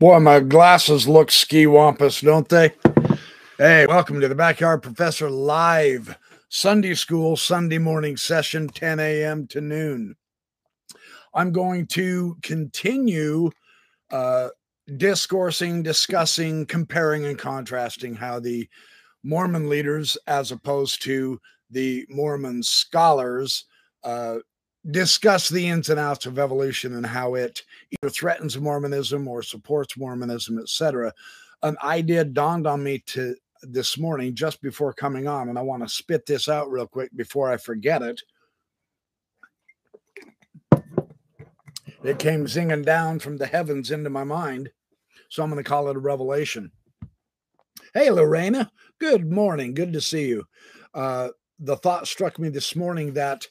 [0.00, 2.72] Boy, my glasses look ski wampus, don't they?
[3.58, 6.16] Hey, welcome to the Backyard Professor Live
[6.48, 9.46] Sunday School Sunday morning session, 10 a.m.
[9.48, 10.16] to noon.
[11.34, 13.50] I'm going to continue
[14.10, 14.48] uh,
[14.96, 18.66] discoursing, discussing, comparing, and contrasting how the
[19.22, 23.66] Mormon leaders, as opposed to the Mormon scholars,
[24.02, 24.38] uh,
[24.88, 29.96] discuss the ins and outs of evolution and how it either threatens Mormonism or supports
[29.96, 31.12] Mormonism, etc.
[31.62, 35.82] An idea dawned on me to this morning just before coming on, and I want
[35.82, 38.22] to spit this out real quick before I forget it.
[42.02, 44.70] It came zinging down from the heavens into my mind,
[45.28, 46.72] so I'm going to call it a revelation.
[47.92, 49.74] Hey, Lorena, good morning.
[49.74, 50.44] Good to see you.
[50.94, 51.28] Uh,
[51.58, 53.46] the thought struck me this morning that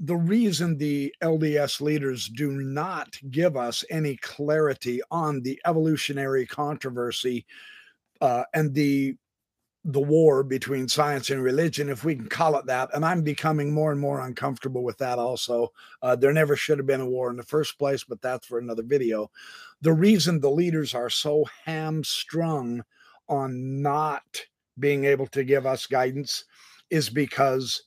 [0.00, 7.44] the reason the LDS leaders do not give us any clarity on the evolutionary controversy
[8.22, 9.14] uh, and the
[9.84, 13.72] the war between science and religion, if we can call it that, and I'm becoming
[13.72, 15.18] more and more uncomfortable with that.
[15.18, 15.68] Also,
[16.02, 18.58] uh, there never should have been a war in the first place, but that's for
[18.58, 19.30] another video.
[19.80, 22.84] The reason the leaders are so hamstrung
[23.26, 24.22] on not
[24.78, 26.44] being able to give us guidance
[26.90, 27.84] is because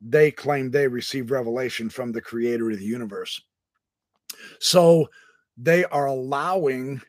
[0.00, 3.40] they claim they received revelation from the creator of the universe.
[4.60, 5.08] So
[5.56, 7.02] they are allowing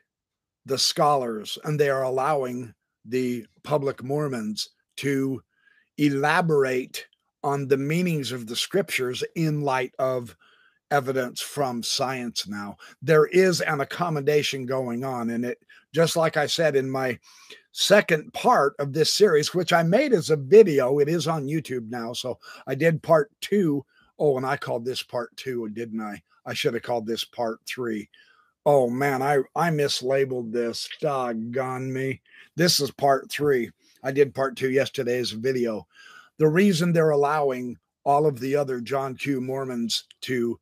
[0.66, 2.74] the scholars and they are allowing
[3.04, 5.42] the public Mormons to
[5.98, 7.06] elaborate
[7.42, 10.36] on the meanings of the scriptures in light of
[10.90, 12.76] evidence from science now.
[13.00, 15.58] There is an accommodation going on, and it,
[15.92, 17.18] just like I said in my
[17.72, 20.98] second part of this series, which I made as a video.
[20.98, 22.12] It is on YouTube now.
[22.12, 23.84] So I did part two.
[24.18, 26.22] Oh, and I called this part two, didn't I?
[26.44, 28.08] I should have called this part three.
[28.66, 30.88] Oh man, I, I mislabeled this.
[31.00, 32.20] Doggone me.
[32.56, 33.70] This is part three.
[34.02, 35.86] I did part two yesterday's video.
[36.38, 40.58] The reason they're allowing all of the other John Q Mormons to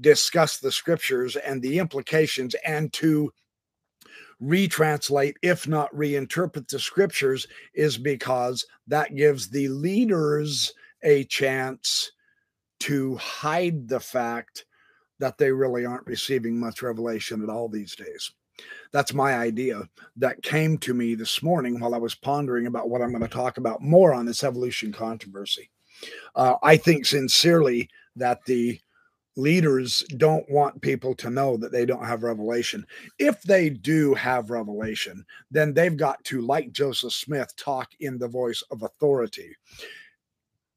[0.00, 3.32] discuss the scriptures and the implications and to
[4.42, 10.72] retranslate, if not reinterpret the scriptures, is because that gives the leaders
[11.02, 12.12] a chance
[12.80, 14.64] to hide the fact
[15.18, 18.30] that they really aren't receiving much revelation at all these days.
[18.92, 23.02] That's my idea that came to me this morning while I was pondering about what
[23.02, 25.70] I'm going to talk about more on this evolution controversy.
[26.34, 28.80] Uh, I think sincerely that the
[29.36, 32.84] leaders don't want people to know that they don't have revelation.
[33.18, 38.28] If they do have revelation, then they've got to, like Joseph Smith, talk in the
[38.28, 39.54] voice of authority.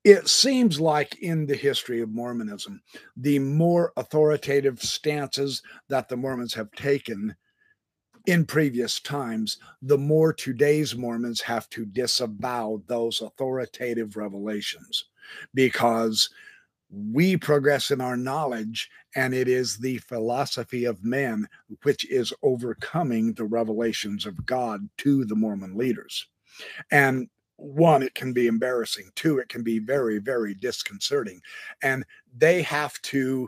[0.03, 2.81] It seems like in the history of Mormonism,
[3.17, 7.35] the more authoritative stances that the Mormons have taken
[8.25, 15.05] in previous times, the more today's Mormons have to disavow those authoritative revelations
[15.53, 16.29] because
[16.91, 21.47] we progress in our knowledge, and it is the philosophy of men
[21.83, 26.27] which is overcoming the revelations of God to the Mormon leaders.
[26.91, 29.11] And one, it can be embarrassing.
[29.15, 31.41] Two, it can be very, very disconcerting.
[31.81, 32.03] And
[32.35, 33.47] they have to,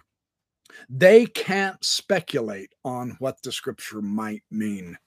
[0.89, 4.97] they can't speculate on what the scripture might mean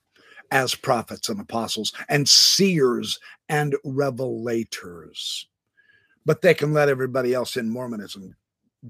[0.50, 5.46] as prophets and apostles and seers and revelators
[6.26, 8.36] but they can let everybody else in Mormonism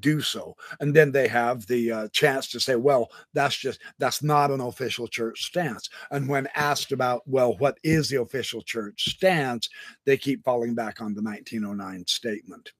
[0.00, 0.56] do so.
[0.80, 4.60] And then they have the uh, chance to say well that's just that's not an
[4.60, 5.88] official church stance.
[6.10, 9.68] And when asked about well what is the official church stance
[10.04, 12.72] they keep falling back on the 1909 statement.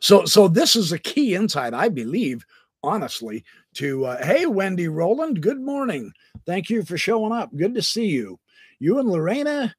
[0.00, 2.44] So so this is a key insight i believe
[2.82, 3.44] honestly
[3.74, 6.12] to uh, hey wendy roland good morning.
[6.46, 7.54] Thank you for showing up.
[7.56, 8.40] Good to see you.
[8.78, 9.74] You and lorena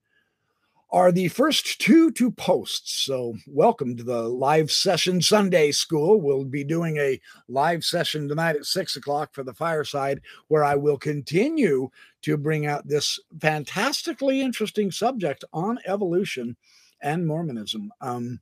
[0.92, 3.06] are the first two to post.
[3.06, 6.20] So, welcome to the live session Sunday School.
[6.20, 10.76] We'll be doing a live session tonight at six o'clock for the fireside, where I
[10.76, 11.90] will continue
[12.24, 16.58] to bring out this fantastically interesting subject on evolution
[17.02, 17.92] and Mormonism.
[18.02, 18.42] Um,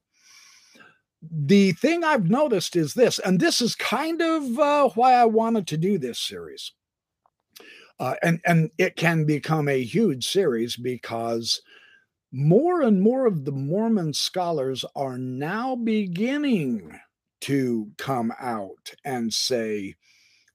[1.22, 5.68] the thing I've noticed is this, and this is kind of uh, why I wanted
[5.68, 6.72] to do this series.
[8.00, 11.62] Uh, and and it can become a huge series because
[12.32, 17.00] more and more of the Mormon scholars are now beginning
[17.42, 19.96] to come out and say,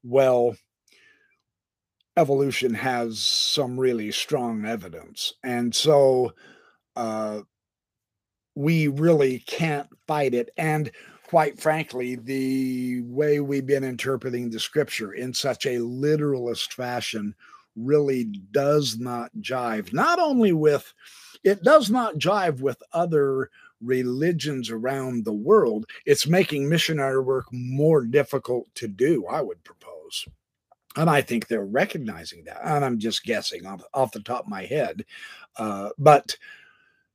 [0.02, 0.56] well,
[2.16, 5.32] evolution has some really strong evidence.
[5.42, 6.32] And so
[6.94, 7.40] uh,
[8.54, 10.50] we really can't fight it.
[10.56, 10.92] And
[11.26, 17.34] quite frankly, the way we've been interpreting the scripture in such a literalist fashion
[17.76, 20.92] really does not jive, not only with,
[21.42, 23.50] it does not jive with other
[23.80, 25.86] religions around the world.
[26.06, 30.26] It's making missionary work more difficult to do, I would propose.
[30.96, 32.60] And I think they're recognizing that.
[32.64, 35.04] And I'm just guessing off, off the top of my head.
[35.56, 36.36] Uh, but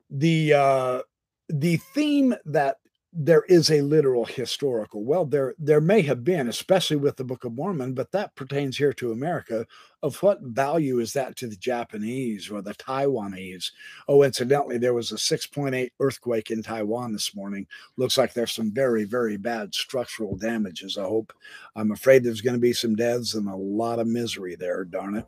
[0.09, 1.01] the uh,
[1.47, 2.77] the theme that
[3.11, 5.03] there is a literal historical.
[5.03, 8.77] Well, there there may have been, especially with the Book of Mormon, but that pertains
[8.77, 9.65] here to America.
[10.01, 13.71] Of what value is that to the Japanese or the Taiwanese?
[14.07, 17.67] Oh, incidentally, there was a 6.8 earthquake in Taiwan this morning.
[17.97, 20.97] Looks like there's some very, very bad structural damages.
[20.97, 21.33] I hope.
[21.75, 25.15] I'm afraid there's going to be some deaths and a lot of misery there, darn
[25.15, 25.25] it.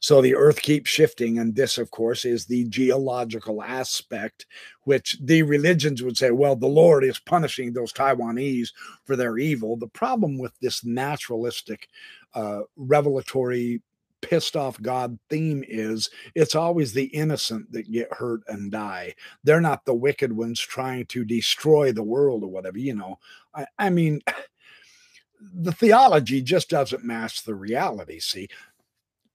[0.00, 1.38] So the earth keeps shifting.
[1.38, 4.46] And this, of course, is the geological aspect,
[4.84, 8.68] which the religions would say, well, the Lord is punishing those Taiwanese
[9.04, 9.76] for their evil.
[9.76, 11.88] The problem with this naturalistic,
[12.34, 13.82] uh, revelatory,
[14.22, 19.14] pissed off God theme is it's always the innocent that get hurt and die.
[19.44, 22.78] They're not the wicked ones trying to destroy the world or whatever.
[22.78, 23.18] You know,
[23.54, 24.20] I, I mean,
[25.40, 28.18] the theology just doesn't match the reality.
[28.18, 28.48] See,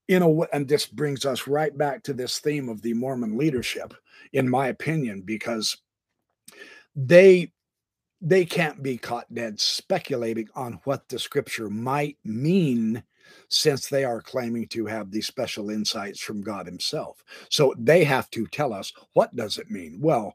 [0.08, 3.94] in a and this brings us right back to this theme of the Mormon leadership,
[4.32, 5.76] in my opinion, because
[6.94, 7.52] they
[8.20, 13.02] they can't be caught dead speculating on what the scripture might mean
[13.48, 17.24] since they are claiming to have these special insights from God himself.
[17.48, 19.98] So they have to tell us what does it mean?
[20.00, 20.34] Well,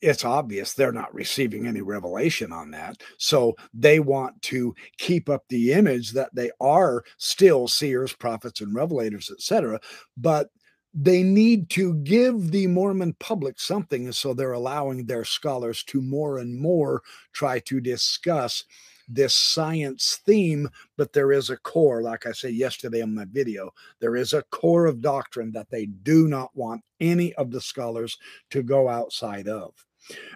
[0.00, 3.02] it's obvious they're not receiving any revelation on that.
[3.18, 8.74] So they want to keep up the image that they are still seers, prophets, and
[8.74, 9.80] revelators, etc.
[10.16, 10.48] But
[10.94, 14.10] they need to give the Mormon public something.
[14.12, 17.02] So they're allowing their scholars to more and more
[17.32, 18.64] try to discuss
[19.08, 20.68] this science theme,
[20.98, 24.42] but there is a core, like I said yesterday in my video, there is a
[24.50, 28.18] core of doctrine that they do not want any of the scholars
[28.50, 29.72] to go outside of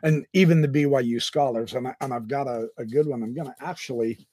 [0.02, 1.74] and even the BYU scholars.
[1.74, 3.22] And, I, and I've got a, a good one.
[3.22, 4.26] I'm going to actually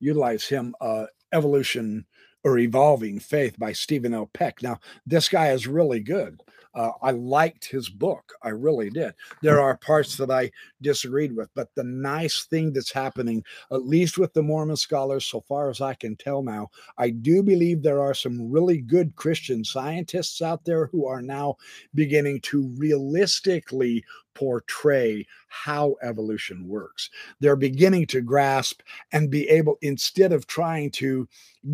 [0.00, 0.74] utilize him.
[0.80, 2.04] Uh, Evolution
[2.44, 4.28] or Evolving Faith by Steven L.
[4.32, 4.62] Peck.
[4.62, 6.42] Now, this guy is really good.
[6.74, 8.32] Uh, I liked his book.
[8.42, 9.12] I really did.
[9.42, 10.50] There are parts that I
[10.80, 15.42] disagreed with, but the nice thing that's happening, at least with the Mormon scholars, so
[15.42, 19.64] far as I can tell now, I do believe there are some really good Christian
[19.64, 21.56] scientists out there who are now
[21.94, 24.02] beginning to realistically
[24.34, 27.10] portray how evolution works.
[27.40, 28.80] They're beginning to grasp
[29.12, 31.28] and be able, instead of trying to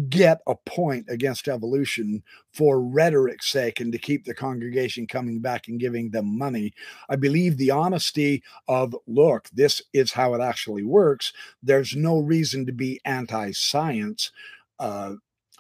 [0.09, 2.23] get a point against evolution
[2.53, 6.73] for rhetoric's sake and to keep the congregation coming back and giving them money,
[7.09, 11.33] I believe the honesty of, look, this is how it actually works.
[11.63, 14.33] There's no reason to be anti science.
[14.79, 15.15] Uh,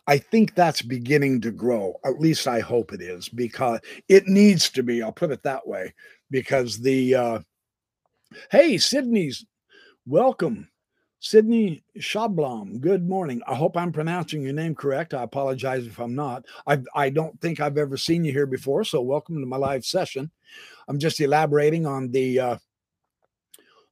[0.08, 2.00] I think that's beginning to grow.
[2.02, 5.02] At least I hope it is because it needs to be.
[5.02, 5.92] I'll put it that way
[6.30, 7.38] because the uh,
[8.50, 9.44] hey Sydney's
[10.06, 10.68] welcome.
[11.20, 13.42] Sydney Schablom, good morning.
[13.48, 15.14] I hope I'm pronouncing your name correct.
[15.14, 16.44] I apologize if I'm not.
[16.64, 19.84] I, I don't think I've ever seen you here before, so welcome to my live
[19.84, 20.30] session.
[20.86, 22.56] I'm just elaborating on the uh,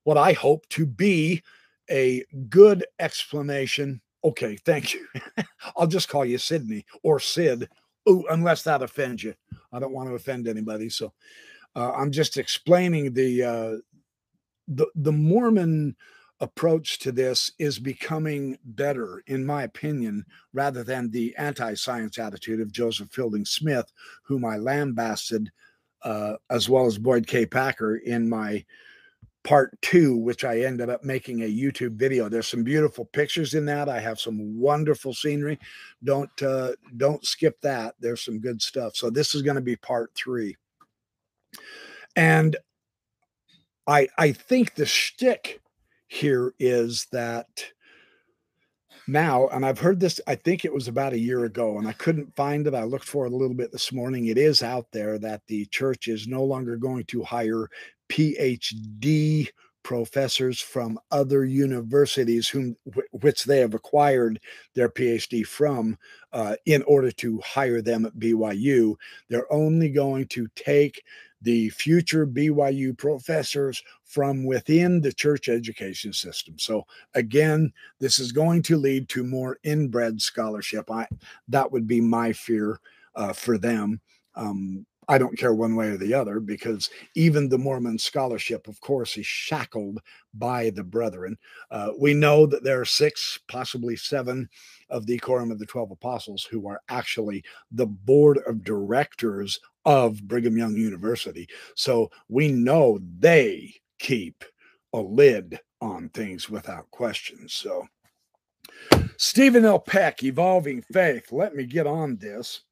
[0.04, 1.42] what I hope to be
[1.90, 5.06] a good explanation Okay, thank you.
[5.76, 7.68] I'll just call you Sydney or Sid.
[8.08, 9.34] Oh, unless that offends you.
[9.72, 10.88] I don't want to offend anybody.
[10.88, 11.12] So
[11.76, 13.76] uh, I'm just explaining the uh,
[14.66, 15.94] the the Mormon
[16.40, 22.72] approach to this is becoming better, in my opinion, rather than the anti-science attitude of
[22.72, 23.90] Joseph Fielding Smith,
[24.22, 25.50] whom I lambasted,
[26.02, 27.46] uh, as well as Boyd K.
[27.46, 28.64] Packer in my
[29.44, 32.28] part two, which I ended up making a YouTube video.
[32.28, 33.88] There's some beautiful pictures in that.
[33.88, 35.58] I have some wonderful scenery.
[36.02, 37.94] Don't uh, don't skip that.
[38.00, 38.96] There's some good stuff.
[38.96, 40.56] So this is going to be part three,
[42.14, 42.56] and
[43.86, 45.60] I I think the shtick
[46.08, 47.66] here is that
[49.08, 51.92] now, and I've heard this, I think it was about a year ago, and I
[51.92, 52.74] couldn't find it.
[52.74, 54.26] I looked for it a little bit this morning.
[54.26, 57.68] It is out there that the church is no longer going to hire
[58.08, 59.48] PhD
[59.84, 62.76] professors from other universities whom
[63.12, 64.40] which they have acquired
[64.74, 65.96] their PhD from
[66.32, 68.96] uh, in order to hire them at BYU.
[69.28, 71.04] They're only going to take
[71.42, 76.58] the future BYU professors from within the church education system.
[76.58, 80.90] So again, this is going to lead to more inbred scholarship.
[80.90, 81.06] I
[81.48, 82.80] that would be my fear
[83.14, 84.00] uh, for them.
[84.34, 88.80] Um, I don't care one way or the other because even the Mormon scholarship, of
[88.80, 90.00] course, is shackled
[90.34, 91.38] by the brethren.
[91.70, 94.48] Uh, we know that there are six, possibly seven
[94.90, 100.20] of the Quorum of the Twelve Apostles who are actually the board of directors of
[100.26, 101.48] Brigham Young University.
[101.76, 104.44] So we know they keep
[104.92, 107.48] a lid on things without question.
[107.48, 107.86] So,
[109.16, 109.78] Steven L.
[109.78, 111.32] Peck, Evolving Faith.
[111.32, 112.62] Let me get on this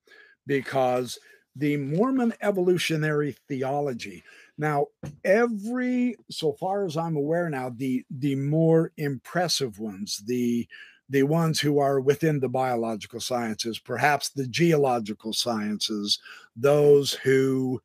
[0.46, 1.18] because
[1.56, 4.22] the Mormon evolutionary theology.
[4.58, 4.86] Now,
[5.24, 10.66] every, so far as I'm aware now, the the more impressive ones, the
[11.14, 16.18] the ones who are within the biological sciences, perhaps the geological sciences,
[16.56, 17.80] those who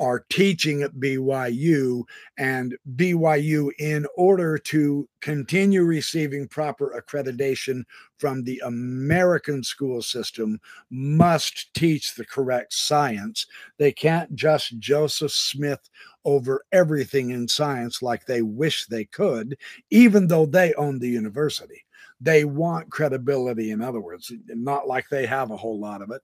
[0.00, 2.04] are teaching at BYU,
[2.38, 7.82] and BYU, in order to continue receiving proper accreditation
[8.16, 10.58] from the American school system,
[10.88, 13.46] must teach the correct science.
[13.76, 15.90] They can't just Joseph Smith
[16.24, 19.58] over everything in science like they wish they could,
[19.90, 21.84] even though they own the university.
[22.20, 26.22] They want credibility, in other words, not like they have a whole lot of it.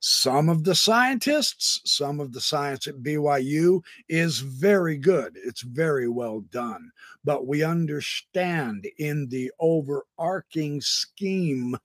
[0.00, 5.38] Some of the scientists, some of the science at BYU is very good.
[5.42, 6.90] It's very well done.
[7.24, 11.76] But we understand in the overarching scheme,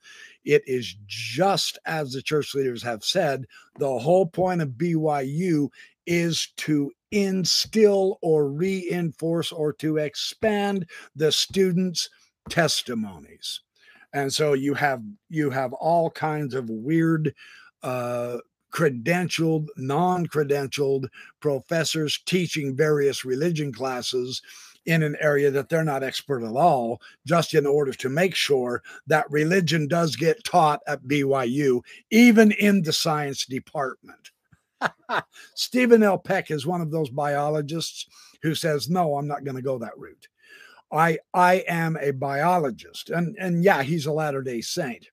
[0.43, 3.45] it is just as the church leaders have said
[3.77, 5.69] the whole point of BYU
[6.05, 10.85] is to instill or reinforce or to expand
[11.15, 12.09] the students'
[12.49, 13.61] testimonies.
[14.13, 17.33] And so you have you have all kinds of weird
[17.83, 18.37] uh,
[18.73, 21.07] credentialed, non credentialed
[21.39, 24.41] professors teaching various religion classes
[24.85, 28.81] in an area that they're not expert at all, just in order to make sure
[29.07, 34.31] that religion does get taught at BYU, even in the science department.
[35.55, 36.17] Steven L.
[36.17, 38.07] Peck is one of those biologists
[38.41, 40.27] who says, No, I'm not going to go that route.
[40.91, 43.09] I I am a biologist.
[43.09, 45.09] And and yeah, he's a Latter-day Saint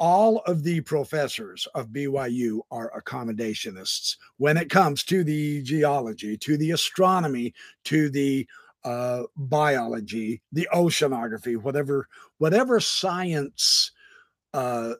[0.00, 6.56] all of the professors of BYU are accommodationists when it comes to the geology, to
[6.56, 7.52] the astronomy,
[7.84, 8.48] to the
[8.82, 13.92] uh, biology, the oceanography, whatever whatever science
[14.54, 14.94] uh,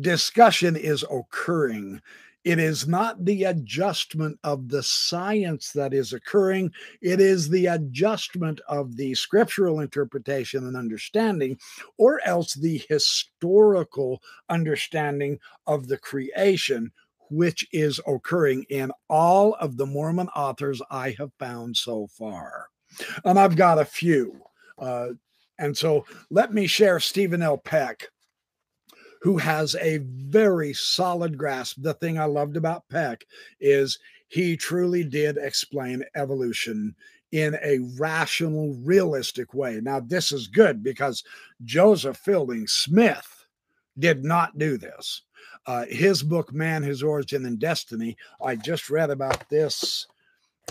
[0.00, 2.00] discussion is occurring
[2.46, 6.70] it is not the adjustment of the science that is occurring,
[7.02, 11.58] it is the adjustment of the scriptural interpretation and understanding,
[11.98, 16.92] or else the historical understanding of the creation,
[17.30, 22.68] which is occurring in all of the Mormon authors I have found so far.
[23.24, 24.40] And I've got a few.
[24.78, 25.08] Uh,
[25.58, 27.58] and so let me share Steven L.
[27.58, 28.08] Peck
[29.22, 31.76] who has a very solid grasp.
[31.80, 33.24] The thing I loved about Peck
[33.60, 36.94] is he truly did explain evolution
[37.32, 39.80] in a rational, realistic way.
[39.80, 41.24] Now, this is good because
[41.64, 43.46] Joseph Fielding Smith
[43.98, 45.22] did not do this.
[45.66, 50.06] Uh, his book, Man, His Origin and Destiny, I just read about this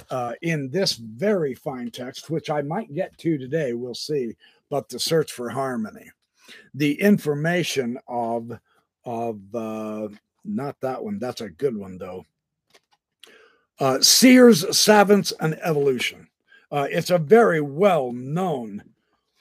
[0.10, 3.74] uh, in this very fine text, which I might get to today.
[3.74, 4.36] We'll see.
[4.70, 6.10] But the search for harmony
[6.74, 8.52] the information of
[9.06, 10.08] of uh,
[10.44, 11.20] not that one.
[11.20, 12.25] That's a good one though.
[13.80, 16.28] Uh, Seers, Savants, and Evolution.
[16.72, 18.84] Uh, it's a very well known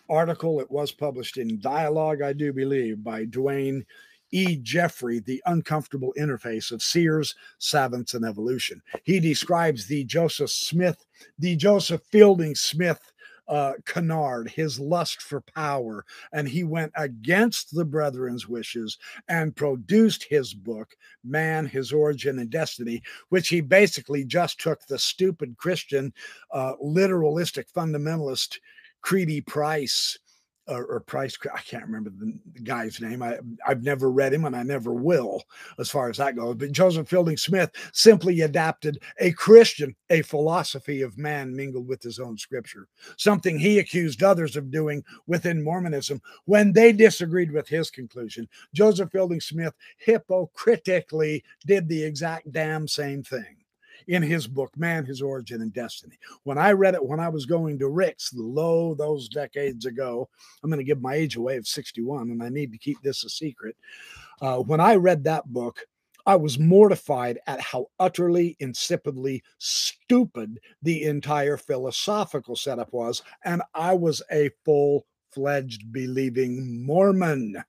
[0.09, 0.61] article.
[0.61, 3.85] It was published in Dialogue, I do believe, by Dwayne
[4.33, 4.57] E.
[4.57, 8.83] Jeffrey, The Uncomfortable Interface of Seers, Savants, and Evolution.
[9.05, 11.07] He describes the Joseph Smith,
[11.39, 13.13] the Joseph Fielding Smith
[13.49, 18.99] uh, canard, his lust for power, and he went against the brethren's wishes
[19.29, 24.99] and produced his book, Man, His Origin and Destiny, which he basically just took the
[24.99, 26.13] stupid Christian,
[26.51, 28.59] uh, literalistic fundamentalist
[29.03, 30.19] Creedy Price
[30.67, 31.37] or, or, Price.
[31.53, 33.23] I can't remember the, the, guy's name.
[33.23, 35.43] I, I've never read him and I never will,
[35.79, 36.57] as far as that goes.
[36.57, 42.19] But Joseph Fielding Smith simply adapted a Christian, a philosophy of man mingled with his
[42.19, 47.91] own scripture, something he accused others of doing within Mormonism when they disagreed with his
[47.91, 48.49] conclusion.
[48.75, 53.57] Joseph Fielding Smith hypocritically did the exact damn same thing
[54.09, 56.19] in his book, Man, His Origin and Destiny.
[56.45, 60.29] When I read it when I was going to Ricks, low those decades ago,
[60.63, 63.25] I'm going to give my age away of 61, and I need to keep this
[63.25, 63.77] a secret.
[64.41, 65.81] Uh, when I read that book,
[66.27, 73.23] I was mortified at how utterly, insipidly stupid the entire philosophical setup was.
[73.45, 77.63] And I was a full fledged believing Mormon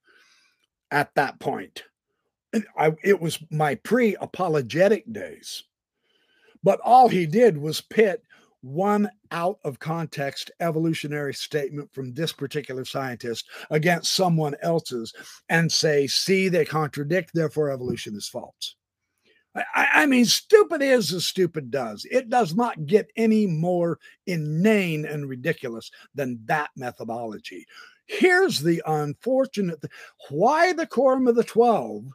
[0.91, 1.83] at that point
[2.77, 5.63] I, it was my pre apologetic days.
[6.65, 8.23] But all he did was pit
[8.61, 15.13] one out of context evolutionary statement from this particular scientist against someone else's
[15.47, 18.75] and say, see, they contradict, therefore evolution is false.
[19.55, 22.05] I, I, mean, stupid is as stupid does.
[22.09, 27.67] It does not get any more inane and ridiculous than that methodology.
[28.07, 29.91] Here's the unfortunate th-
[30.29, 32.05] why the quorum of the 12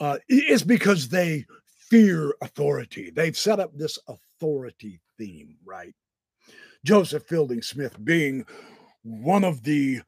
[0.00, 1.46] uh, is because they
[1.94, 3.12] fear authority.
[3.14, 5.94] They've set up this authority theme, right?
[6.84, 8.44] Joseph Fielding Smith being
[9.04, 10.00] one of the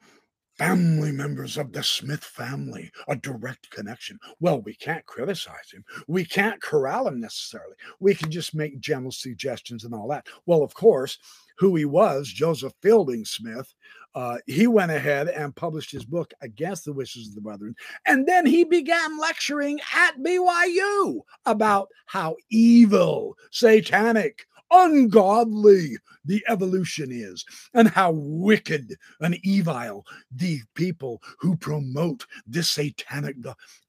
[0.59, 4.19] family members of the Smith family, a direct connection.
[4.41, 5.85] Well, we can't criticize him.
[6.09, 7.77] We can't corral him necessarily.
[8.01, 10.27] We can just make general suggestions and all that.
[10.45, 11.19] Well, of course,
[11.57, 13.73] who he was, Joseph Fielding Smith,
[14.17, 17.77] uh, he went ahead and published his book against the wishes of the brethren.
[18.07, 27.45] And then he began lecturing at BYU about how evil, satanic, ungodly the evolution is,
[27.75, 33.37] and how wicked and evil the people who promote this satanic.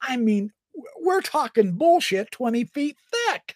[0.02, 0.52] I mean,
[1.00, 3.56] we're talking bullshit 20 feet thick.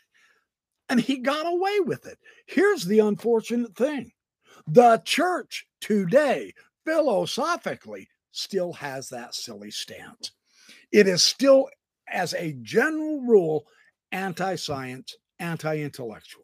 [0.87, 2.17] And he got away with it.
[2.45, 4.13] Here's the unfortunate thing
[4.67, 6.53] the church today,
[6.85, 10.31] philosophically, still has that silly stance.
[10.91, 11.69] It is still,
[12.07, 13.65] as a general rule,
[14.11, 16.43] anti science, anti intellectual.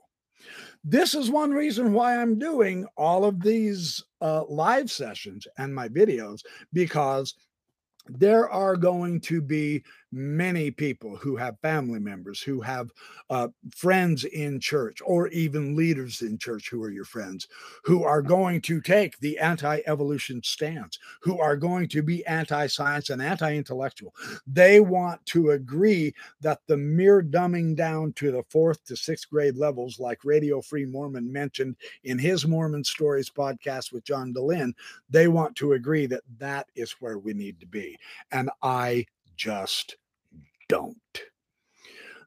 [0.83, 5.89] This is one reason why I'm doing all of these uh, live sessions and my
[5.89, 7.36] videos because
[8.07, 12.91] there are going to be many people who have family members, who have
[13.29, 17.47] uh, friends in church, or even leaders in church who are your friends,
[17.83, 22.67] who are going to take the anti evolution stance, who are going to be anti
[22.67, 24.13] science and anti intellectual.
[24.45, 29.57] They want to agree that the mere dumbing down to the fourth to sixth grade
[29.57, 34.73] levels, like Radio Free Mormon mentioned in his Mormon Stories podcast with John Dehlin,
[35.09, 37.97] they want to agree that that is where we need to be.
[38.31, 39.05] And I
[39.38, 39.96] just
[40.68, 40.98] don't.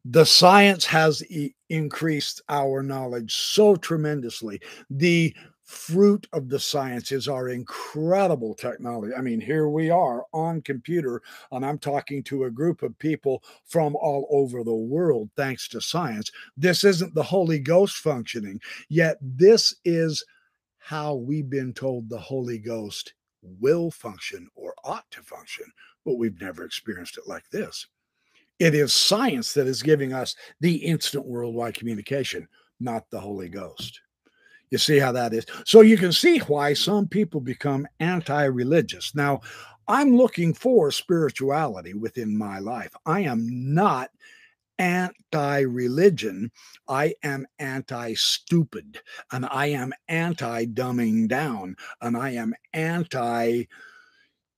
[0.04, 4.60] The science has e- increased our knowledge so tremendously.
[4.88, 5.34] The
[5.64, 9.14] fruit of the sciences are incredible technology.
[9.14, 13.44] I mean, here we are on computer, and I'm talking to a group of people
[13.66, 16.32] from all over the world thanks to science.
[16.56, 20.24] This isn't the Holy Ghost functioning, yet, this is
[20.78, 25.66] how we've been told the Holy Ghost will function or ought to function
[26.04, 27.86] but we've never experienced it like this.
[28.58, 32.46] It is science that is giving us the instant worldwide communication,
[32.78, 34.00] not the Holy Ghost.
[34.70, 35.46] You see how that is?
[35.64, 39.14] So you can see why some people become anti religious.
[39.14, 39.40] Now,
[39.88, 42.94] I'm looking for spirituality within my life.
[43.06, 44.10] I am not
[44.78, 46.50] anti religion.
[46.88, 49.00] I am anti stupid
[49.32, 53.64] and I am anti dumbing down and I am anti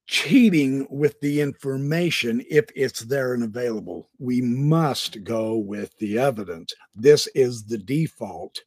[0.06, 4.08] cheating with the information if it's there and available.
[4.18, 6.74] We must go with the evidence.
[6.94, 8.60] This is the default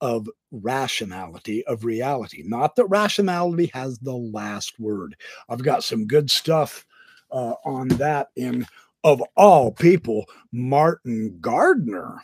[0.00, 2.42] of rationality, of reality.
[2.46, 5.14] Not that rationality has the last word.
[5.48, 6.86] I've got some good stuff
[7.30, 8.66] uh, on that in,
[9.04, 12.22] of all people, Martin Gardner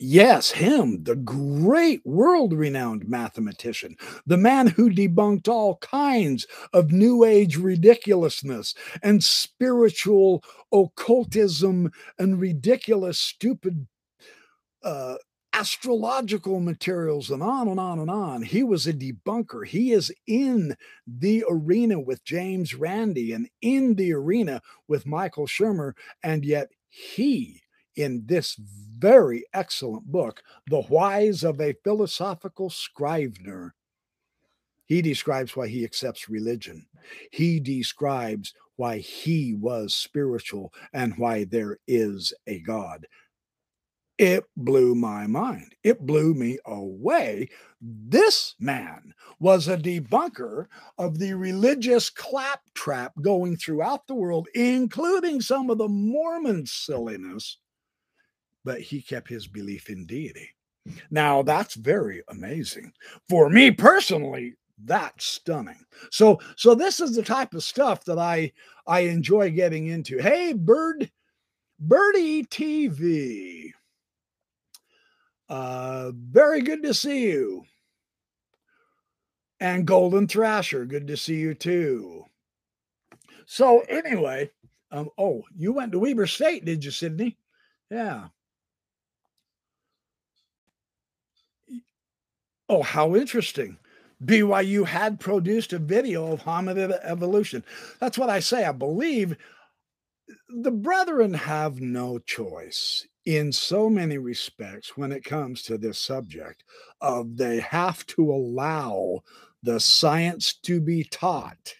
[0.00, 7.24] Yes, him, the great world renowned mathematician, the man who debunked all kinds of New
[7.24, 13.88] Age ridiculousness and spiritual occultism and ridiculous, stupid
[14.84, 15.16] uh,
[15.52, 18.42] astrological materials and on and on and on.
[18.42, 19.66] He was a debunker.
[19.66, 20.76] He is in
[21.08, 27.62] the arena with James Randi and in the arena with Michael Shermer, and yet he
[27.98, 28.56] in this
[28.96, 33.74] very excellent book, The Whys of a Philosophical Scrivener.
[34.86, 36.86] He describes why he accepts religion.
[37.32, 43.06] He describes why he was spiritual and why there is a God.
[44.16, 45.74] It blew my mind.
[45.82, 47.48] It blew me away.
[47.80, 50.66] This man was a debunker
[50.98, 57.58] of the religious claptrap going throughout the world, including some of the Mormon silliness
[58.68, 60.46] but he kept his belief in deity.
[61.10, 62.92] Now, that's very amazing.
[63.26, 65.82] For me personally, that's stunning.
[66.10, 68.52] So so this is the type of stuff that I
[68.86, 70.18] I enjoy getting into.
[70.18, 71.10] Hey, Bird
[71.80, 73.72] Birdie TV.
[75.48, 77.64] Uh very good to see you.
[79.60, 82.26] And Golden Thrasher, good to see you too.
[83.46, 84.50] So anyway,
[84.90, 87.38] Um, oh, you went to Weber State, did you, Sydney?
[87.90, 88.28] Yeah.
[92.68, 93.78] Oh, how interesting.
[94.24, 97.64] BYU had produced a video of hominid evolution.
[98.00, 98.64] That's what I say.
[98.64, 99.36] I believe
[100.48, 106.64] the brethren have no choice in so many respects when it comes to this subject
[107.00, 109.20] of they have to allow
[109.62, 111.74] the science to be taught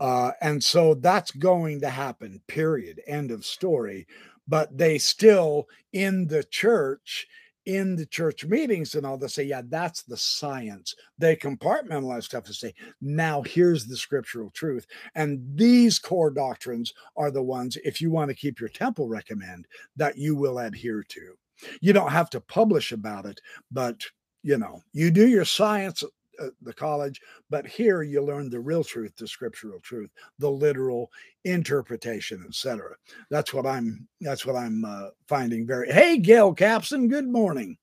[0.00, 4.06] uh, and so that's going to happen period end of story
[4.48, 7.26] but they still in the church
[7.66, 10.94] in the church meetings and all, they say, yeah, that's the science.
[11.18, 14.86] They compartmentalize stuff and say, now here's the scriptural truth.
[15.14, 19.66] And these core doctrines are the ones, if you want to keep your temple recommend,
[19.96, 21.36] that you will adhere to.
[21.80, 24.00] You don't have to publish about it, but
[24.42, 26.04] you know, you do your science
[26.40, 27.20] uh, the college,
[27.50, 31.10] but here you learn the real truth, the scriptural truth, the literal
[31.44, 32.94] interpretation, etc.
[33.30, 34.06] That's what I'm.
[34.20, 35.92] That's what I'm uh, finding very.
[35.92, 37.08] Hey, Gail Capson.
[37.08, 37.76] Good morning.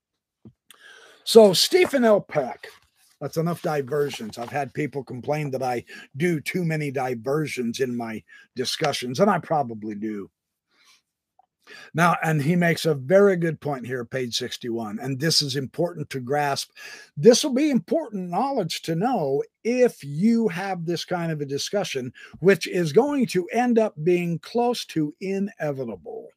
[1.24, 2.20] So Steven L.
[2.20, 2.66] Peck.
[3.20, 4.36] That's enough diversions.
[4.36, 5.84] I've had people complain that I
[6.16, 8.22] do too many diversions in my
[8.54, 10.30] discussions, and I probably do.
[11.94, 16.10] Now, and he makes a very good point here, page 61, and this is important
[16.10, 16.70] to grasp.
[17.16, 22.12] This will be important knowledge to know if you have this kind of a discussion,
[22.40, 26.28] which is going to end up being close to inevitable.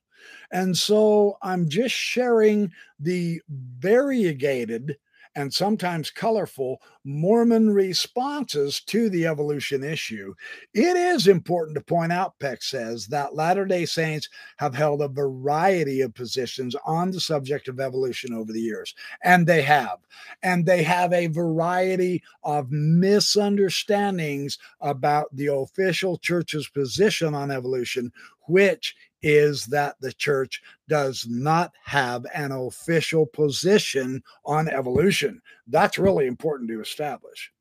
[0.52, 4.98] And so I'm just sharing the variegated
[5.38, 10.34] and sometimes colorful Mormon responses to the evolution issue.
[10.74, 15.08] It is important to point out, Peck says, that Latter day Saints have held a
[15.08, 20.00] variety of positions on the subject of evolution over the years, and they have.
[20.42, 28.12] And they have a variety of misunderstandings about the official church's position on evolution,
[28.48, 35.42] which is that the church does not have an official position on evolution.
[35.68, 37.52] That's really important to establish.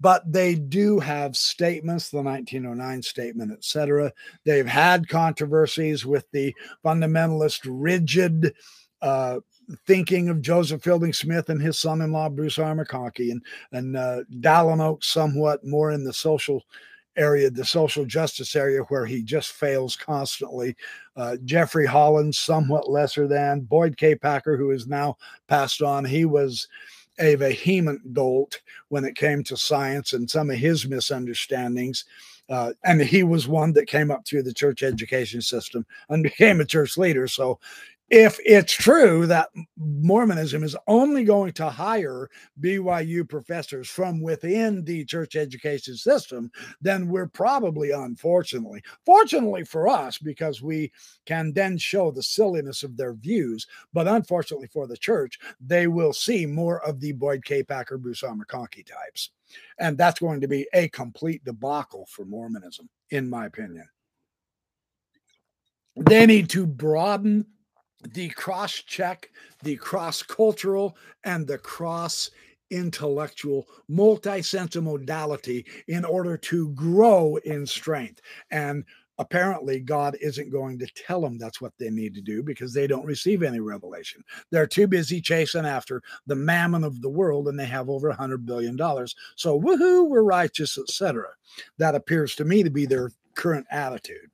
[0.00, 4.12] But they do have statements, the 1909 statement, etc.
[4.44, 8.54] They've had controversies with the fundamentalist, rigid
[9.02, 9.40] uh,
[9.86, 12.74] thinking of Joseph Fielding Smith and his son-in-law Bruce R.
[12.74, 16.64] McConkie, and and uh, Dallin Oaks somewhat more in the social
[17.20, 20.74] area, the social justice area, where he just fails constantly.
[21.16, 24.14] Uh, Jeffrey Holland, somewhat lesser than Boyd K.
[24.14, 26.04] Packer, who is now passed on.
[26.04, 26.66] He was
[27.20, 32.04] a vehement dolt when it came to science and some of his misunderstandings.
[32.48, 36.60] Uh, and he was one that came up through the church education system and became
[36.60, 37.28] a church leader.
[37.28, 37.60] So
[38.10, 42.28] if it's true that Mormonism is only going to hire
[42.60, 50.18] BYU professors from within the church education system, then we're probably, unfortunately, fortunately for us,
[50.18, 50.90] because we
[51.24, 56.12] can then show the silliness of their views, but unfortunately for the church, they will
[56.12, 57.62] see more of the Boyd K.
[57.62, 58.34] Packer, Bruce R.
[58.34, 59.30] McConkie types.
[59.78, 63.88] And that's going to be a complete debacle for Mormonism, in my opinion.
[65.96, 67.46] They need to broaden
[68.12, 69.30] the cross check,
[69.62, 72.30] the cross cultural, and the cross
[72.70, 78.20] intellectual multi-sense modality in order to grow in strength.
[78.50, 78.84] And
[79.18, 82.86] apparently God isn't going to tell them that's what they need to do because they
[82.86, 84.24] don't receive any revelation.
[84.50, 88.14] They're too busy chasing after the mammon of the world and they have over a
[88.14, 89.14] hundred billion dollars.
[89.36, 91.26] So woohoo, we're righteous, etc.
[91.76, 94.30] That appears to me to be their current attitude.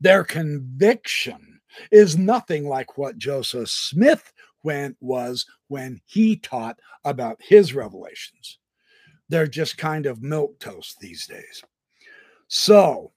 [0.00, 1.49] Their conviction
[1.90, 8.58] is nothing like what Joseph Smith when was when he taught about his revelations.
[9.28, 11.62] They're just kind of milk toast these days.
[12.48, 13.12] So,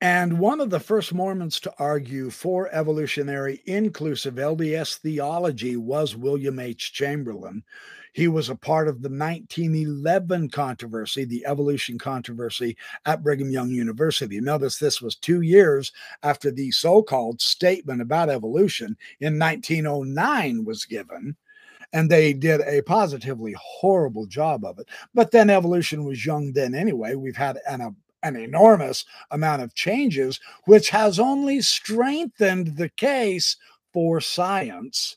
[0.00, 6.58] and one of the first Mormons to argue for evolutionary inclusive LDS theology was William
[6.58, 6.92] H.
[6.92, 7.62] Chamberlin,
[8.12, 14.40] he was a part of the 1911 controversy, the evolution controversy at Brigham Young University.
[14.40, 15.92] Notice this was two years
[16.22, 21.36] after the so called statement about evolution in 1909 was given
[21.92, 24.88] and they did a positively horrible job of it.
[25.14, 27.14] But then evolution was young then anyway.
[27.14, 33.56] We've had an, an enormous amount of changes, which has only strengthened the case
[33.92, 35.16] for science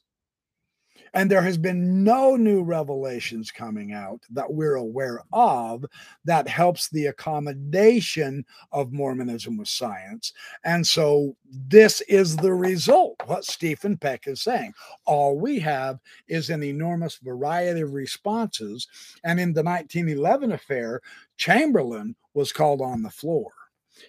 [1.13, 5.85] And there has been no new revelations coming out that we're aware of
[6.25, 10.33] that helps the accommodation of Mormonism with science.
[10.63, 14.73] And so this is the result, what Steven Peck is saying.
[15.05, 18.87] All we have is an enormous variety of responses.
[19.23, 21.01] And in the 1911 affair,
[21.37, 23.51] Chamberlin was called on the floor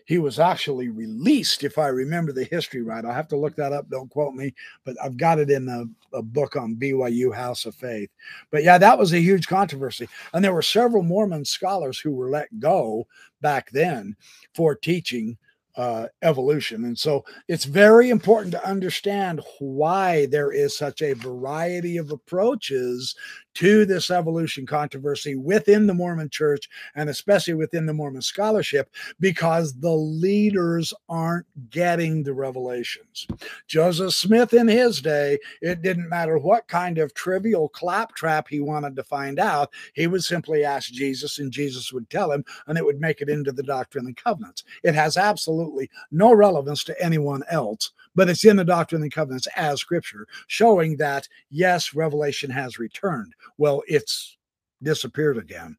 [0.07, 3.05] he was actually released, if I remember the history right.
[3.05, 3.89] I'll have to look that up.
[3.89, 7.75] Don't quote me, but I've got it in a, a, book on BYU House of
[7.75, 8.11] Faith.
[8.51, 10.09] But yeah, that was a huge controversy.
[10.33, 13.07] And there were several Mormon scholars who were let go
[13.41, 14.17] back then
[14.55, 15.37] for teaching
[15.77, 16.85] uh, evolution.
[16.85, 23.17] And so it's very important to understand why there is such a variety of approaches
[23.55, 28.91] to this evolution controversy within the Mormon church and especially within the Mormon scholarship
[29.21, 33.27] because the leaders aren't getting the revelations.
[33.67, 38.97] Joseph Smith in his day, it didn't matter what kind of trivial claptrap he wanted
[38.97, 42.85] to find out, he would simply ask Jesus and Jesus would tell him and it
[42.85, 44.65] would make it into the Doctrine and Covenants.
[44.83, 49.49] It has absolutely no relevance to anyone else, but it's in the Doctrine and Covenants
[49.57, 54.37] as scripture, showing that yes, revelation has returned well, it's
[54.83, 55.77] disappeared again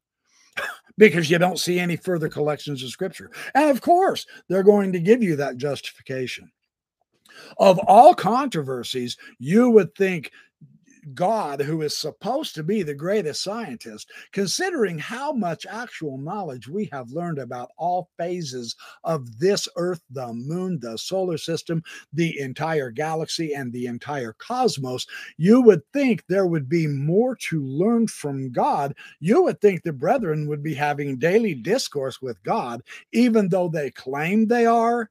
[0.98, 3.32] because you don't see any further collections of scripture.
[3.54, 6.52] And of course, they're going to give you that justification.
[7.58, 10.32] Of all controversies, you would think
[11.14, 16.90] God, who is supposed to be the greatest scientist, considering how much actual knowledge we
[16.92, 22.90] have learned about all phases of this Earth, the moon, the solar system, the entire
[22.90, 25.06] galaxy, and the entire cosmos,
[25.38, 28.96] you would think there would be more to learn from God.
[29.20, 33.92] You would think the brethren would be having daily discourse with God, even though they
[33.92, 35.10] claim they are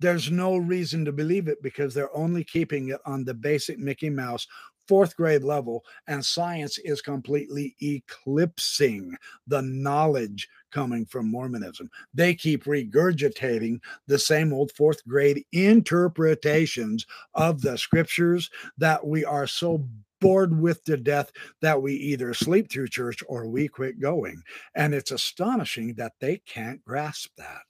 [0.00, 4.10] there's no reason to believe it because they're only keeping it on the basic Mickey
[4.10, 4.46] Mouse
[4.86, 9.16] fourth grade level, and science is completely eclipsing
[9.46, 11.90] the knowledge coming from Mormonism.
[12.12, 19.46] They keep regurgitating the same old fourth grade interpretations of the scriptures that we are
[19.46, 19.86] so
[20.20, 24.42] bored with to death that we either sleep through church or we quit going.
[24.74, 27.62] And it's astonishing that they can't grasp that.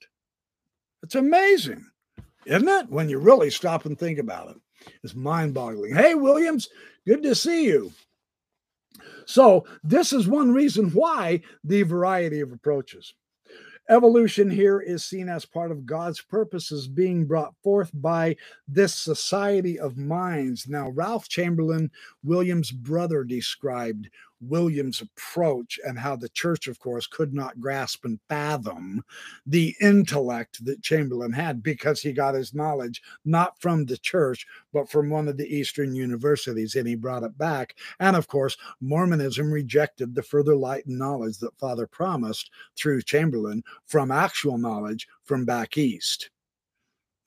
[1.03, 1.85] It's amazing,
[2.45, 2.89] isn't it?
[2.89, 4.57] When you really stop and think about it.
[5.03, 5.95] It's mind boggling.
[5.95, 6.69] Hey, Williams,
[7.07, 7.91] good to see you.
[9.25, 13.13] So, this is one reason why the variety of approaches.
[13.87, 18.35] Evolution here is seen as part of God's purposes being brought forth by
[18.67, 20.67] this society of minds.
[20.67, 21.91] Now, Ralph Chamberlin,
[22.23, 24.09] William's brother, described
[24.41, 29.03] William's approach and how the church, of course, could not grasp and fathom
[29.45, 34.89] the intellect that Chamberlin had because he got his knowledge not from the church, but
[34.89, 37.75] from one of the Eastern universities, and he brought it back.
[37.99, 43.63] And of course, Mormonism rejected the further light and knowledge that Father promised through Chamberlin
[43.85, 46.29] from actual knowledge from back east.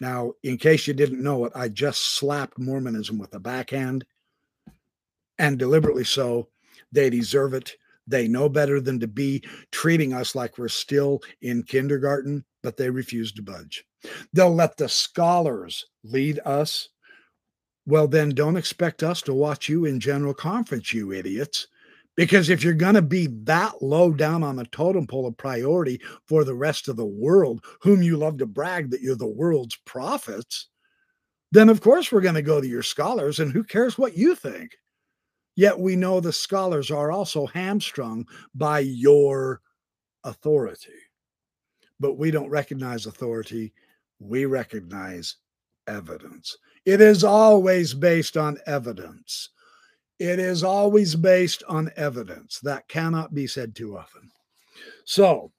[0.01, 4.05] Now, in case you didn't know it, I just slapped Mormonism with a backhand,
[5.39, 6.49] and deliberately so
[6.93, 7.73] they deserve it.
[8.07, 12.89] They know better than to be treating us like we're still in kindergarten, but they
[12.89, 13.85] refuse to budge.
[14.33, 16.89] They'll let the scholars lead us.
[17.87, 21.67] Well, then don't expect us to watch you in general conference, you idiots.
[22.17, 26.01] Because if you're going to be that low down on the totem pole of priority
[26.27, 29.77] for the rest of the world, whom you love to brag that you're the world's
[29.85, 30.69] prophets,
[31.53, 34.35] then of course we're going to go to your scholars, and who cares what you
[34.35, 34.77] think?
[35.59, 39.61] Yet we know the scholars are also hamstrung by your
[40.23, 40.95] authority.
[41.99, 43.73] But we don't recognize authority,
[44.21, 45.35] we recognize
[45.89, 46.57] evidence.
[46.85, 49.49] It is always based on evidence.
[50.21, 52.61] It is always based on evidence.
[52.61, 54.31] That cannot be said too often.
[55.07, 55.51] So,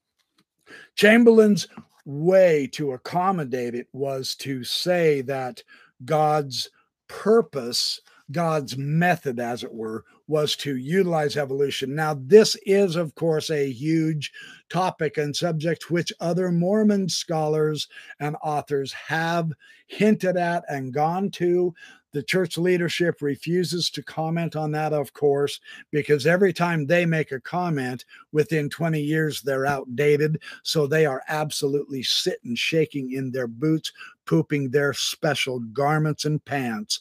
[0.94, 1.68] Chamberlin's
[2.06, 5.62] way to accommodate it was to say that
[6.06, 6.70] God's
[7.06, 8.00] purpose
[8.32, 11.94] God's method, as it were, was to utilize evolution.
[11.94, 14.32] Now, this is, of course, a huge
[14.68, 17.88] topic and subject which other Mormon scholars
[18.20, 19.50] and authors have
[19.88, 21.74] hinted at and gone to.
[22.12, 25.60] The church leadership refuses to comment on that, of course,
[25.92, 30.40] because every time they make a comment within 20 years, they're outdated.
[30.64, 33.92] So they are absolutely sitting, shaking in their boots,
[34.26, 37.00] pooping their special garments and pants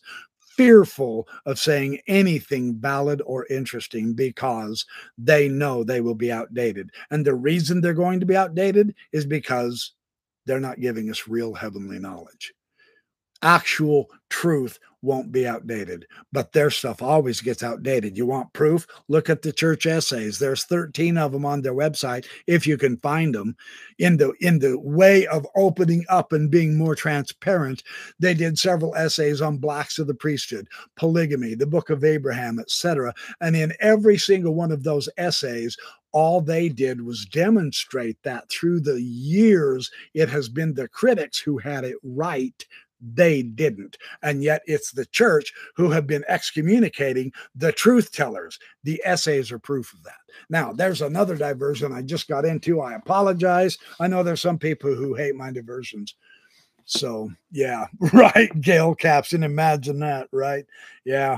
[0.59, 4.85] fearful of saying anything valid or interesting because
[5.17, 6.91] they know they will be outdated.
[7.11, 9.93] And the reason they're going to be outdated is because
[10.45, 12.51] they're not giving us real heavenly knowledge.
[13.41, 18.17] Actual truth won't be outdated, but their stuff always gets outdated.
[18.17, 18.86] You want proof?
[19.08, 20.39] Look at the church essays.
[20.39, 23.56] There's 13 of them on their website if you can find them.
[23.97, 27.84] In the in the way of opening up and being more transparent,
[28.19, 33.13] they did several essays on blacks of the priesthood, polygamy, the book of Abraham, etc.
[33.41, 35.78] And in every single one of those essays,
[36.12, 41.58] all they did was demonstrate that through the years, it has been the critics who
[41.58, 42.65] had it right
[43.01, 43.97] they didn't.
[44.21, 48.59] And yet it's the church who have been excommunicating the truth tellers.
[48.83, 50.13] The essays are proof of that.
[50.49, 52.81] Now, there's another diversion I just got into.
[52.81, 53.77] I apologize.
[53.99, 56.15] I know there's some people who hate my diversions.
[56.85, 58.49] So, yeah, right.
[58.62, 60.65] Gail Capson, imagine that, right?
[61.05, 61.38] Yeah.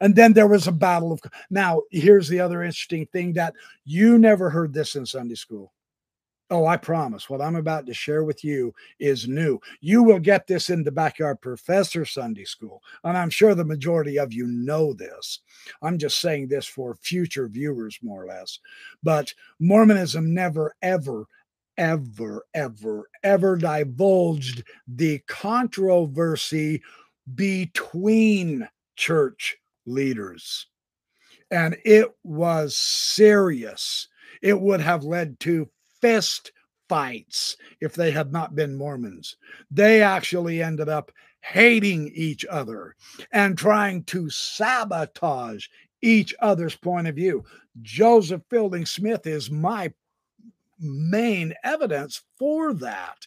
[0.00, 1.20] And then there was a battle of.
[1.48, 5.72] Now, here's the other interesting thing that you never heard this in Sunday school.
[6.52, 9.60] Oh, I promise what I'm about to share with you is new.
[9.80, 14.18] You will get this in the Backyard Professor Sunday School, and I'm sure the majority
[14.18, 15.40] of you know this.
[15.80, 18.58] I'm just saying this for future viewers, more or less.
[19.00, 21.26] But Mormonism never, ever,
[21.78, 26.82] ever, ever, ever divulged the controversy
[27.32, 30.66] between church leaders.
[31.52, 34.08] And it was serious.
[34.42, 35.68] It would have led to
[36.00, 36.52] fist
[36.88, 39.36] fights if they had not been Mormons.
[39.70, 42.96] They actually ended up hating each other
[43.32, 45.66] and trying to sabotage
[46.02, 47.44] each other's point of view.
[47.82, 49.92] Joseph Fielding Smith is my
[50.80, 53.26] main evidence for that.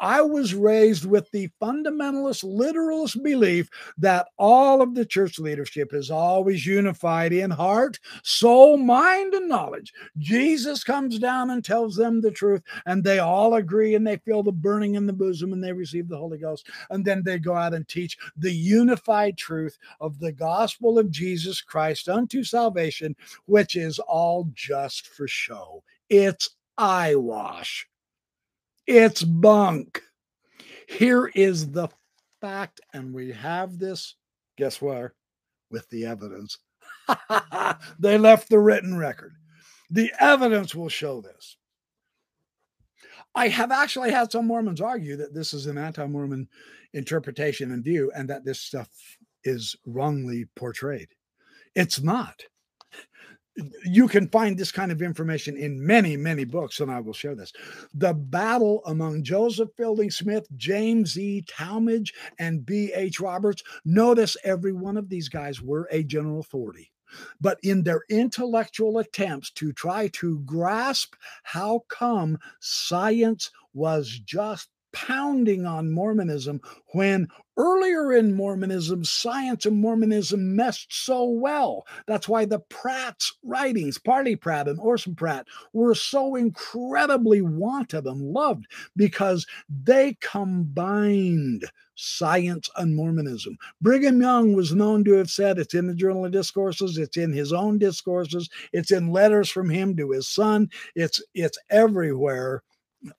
[0.00, 6.10] I was raised with the fundamentalist, literalist belief that all of the church leadership is
[6.10, 9.92] always unified in heart, soul, mind, and knowledge.
[10.18, 14.42] Jesus comes down and tells them the truth, and they all agree and they feel
[14.42, 16.68] the burning in the bosom and they receive the Holy Ghost.
[16.90, 21.60] And then they go out and teach the unified truth of the gospel of Jesus
[21.60, 25.82] Christ unto salvation, which is all just for show.
[26.08, 27.86] It's eyewash.
[28.86, 30.02] It's bunk.
[30.88, 31.88] Here is the
[32.40, 34.16] fact, and we have this,
[34.56, 35.14] guess where?
[35.70, 36.58] With the evidence.
[37.98, 39.34] they left the written record.
[39.90, 41.56] The evidence will show this.
[43.34, 46.48] I have actually had some Mormons argue that this is an anti Mormon
[46.94, 48.88] interpretation and view, and that this stuff
[49.44, 51.08] is wrongly portrayed.
[51.76, 52.42] It's not
[53.84, 57.34] you can find this kind of information in many, many books, and I will share
[57.34, 57.52] this.
[57.94, 61.42] The battle among Joseph Fielding Smith, James E.
[61.42, 63.20] Talmage, and B.H.
[63.20, 63.62] Roberts.
[63.84, 66.90] Notice every one of these guys were a general authority.
[67.40, 75.66] But in their intellectual attempts to try to grasp how come science was just pounding
[75.66, 76.60] on Mormonism
[76.92, 81.86] when earlier in Mormonism, science and Mormonism meshed so well.
[82.06, 88.32] That's why the Pratt's writings, Parley Pratt and Orson Pratt, were so incredibly wanted and
[88.32, 91.64] loved because they combined
[91.96, 93.58] science and Mormonism.
[93.82, 97.32] Brigham Young was known to have said it's in the Journal of Discourses, it's in
[97.32, 102.62] his own discourses, it's in letters from him to his son, it's it's everywhere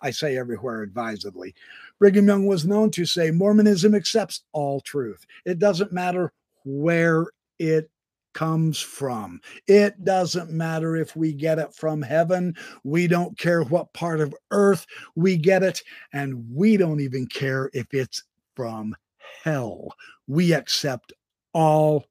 [0.02, 1.56] I say everywhere advisedly.
[2.00, 5.26] Brigham Young was known to say Mormonism accepts all truth.
[5.46, 7.28] It doesn't matter where
[7.60, 7.89] it
[8.34, 9.41] comes from.
[9.67, 12.56] It doesn't matter if we get it from heaven.
[12.84, 15.82] We don't care what part of earth we get it.
[16.13, 18.24] And we don't even care if it's
[18.56, 18.96] from
[19.44, 19.94] hell.
[20.28, 21.13] We accept
[21.54, 22.06] all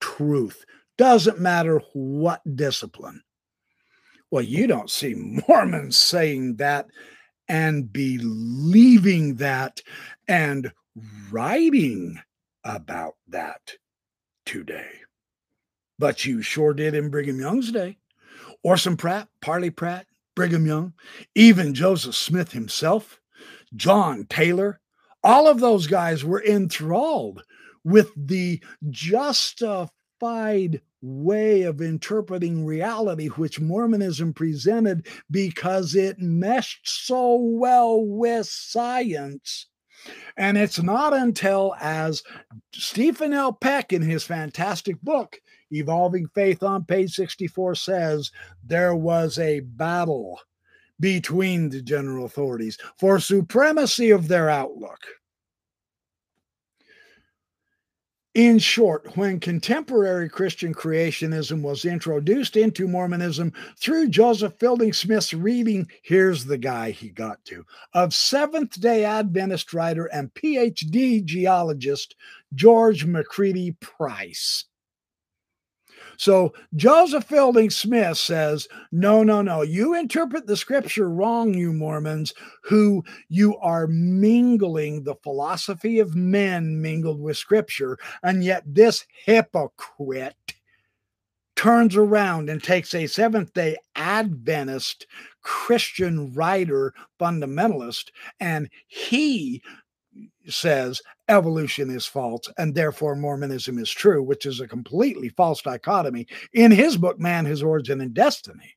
[0.00, 0.64] truth.
[0.96, 3.22] Doesn't matter what discipline.
[4.30, 5.14] Well, you don't see
[5.48, 6.86] Mormons saying that
[7.48, 9.82] and believing that
[10.28, 10.72] and
[11.30, 12.20] writing
[12.64, 13.74] about that
[14.46, 14.90] today.
[15.98, 17.98] But you sure did in Brigham Young's day.
[18.62, 20.94] Orson Pratt, Parley Pratt, Brigham Young,
[21.34, 23.20] even Joseph Smith himself,
[23.74, 24.80] John Taylor,
[25.22, 27.42] all of those guys were enthralled
[27.84, 38.02] with the justified way of interpreting reality which Mormonism presented because it meshed so well
[38.04, 39.66] with science.
[40.36, 42.22] And it's not until, as
[42.72, 43.52] Steven L.
[43.52, 45.38] Peck in his fantastic book,
[45.70, 48.30] Evolving Faith on page 64 says,
[48.62, 50.40] there was a battle
[51.00, 55.00] between the general authorities for supremacy of their outlook.
[58.34, 65.88] In short, when contemporary Christian creationism was introduced into Mormonism through Joseph Fielding Smith's reading,
[66.02, 72.16] here's the guy he got to, of Seventh day Adventist writer and PhD geologist
[72.52, 74.64] George McCready Price.
[76.16, 79.62] So Joseph Fielding Smith says, No, no, no.
[79.62, 86.80] You interpret the scripture wrong, you Mormons, who you are mingling the philosophy of men
[86.80, 87.98] mingled with scripture.
[88.22, 90.34] And yet this hypocrite
[91.56, 95.06] turns around and takes a Seventh day Adventist
[95.42, 98.10] Christian writer, fundamentalist,
[98.40, 99.62] and he
[100.46, 106.26] says evolution is false and therefore Mormonism is true, which is a completely false dichotomy.
[106.52, 108.76] In his book, Man, His Origin and Destiny,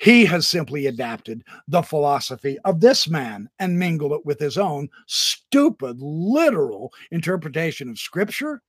[0.00, 4.88] he has simply adapted the philosophy of this man and mingled it with his own
[5.06, 8.62] stupid, literal interpretation of scripture.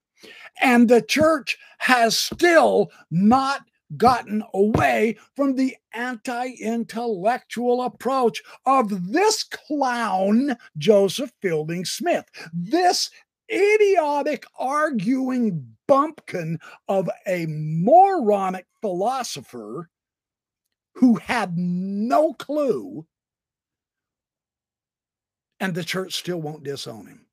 [0.61, 3.61] And the church has still not
[3.95, 12.25] gotten away from the anti intellectual approach of this clown, Joseph Fielding Smith.
[12.51, 13.09] This
[13.49, 19.89] idiotic, arguing bumpkin of a moronic philosopher
[20.95, 23.05] who had no clue,
[25.59, 27.26] and the church still won't disown him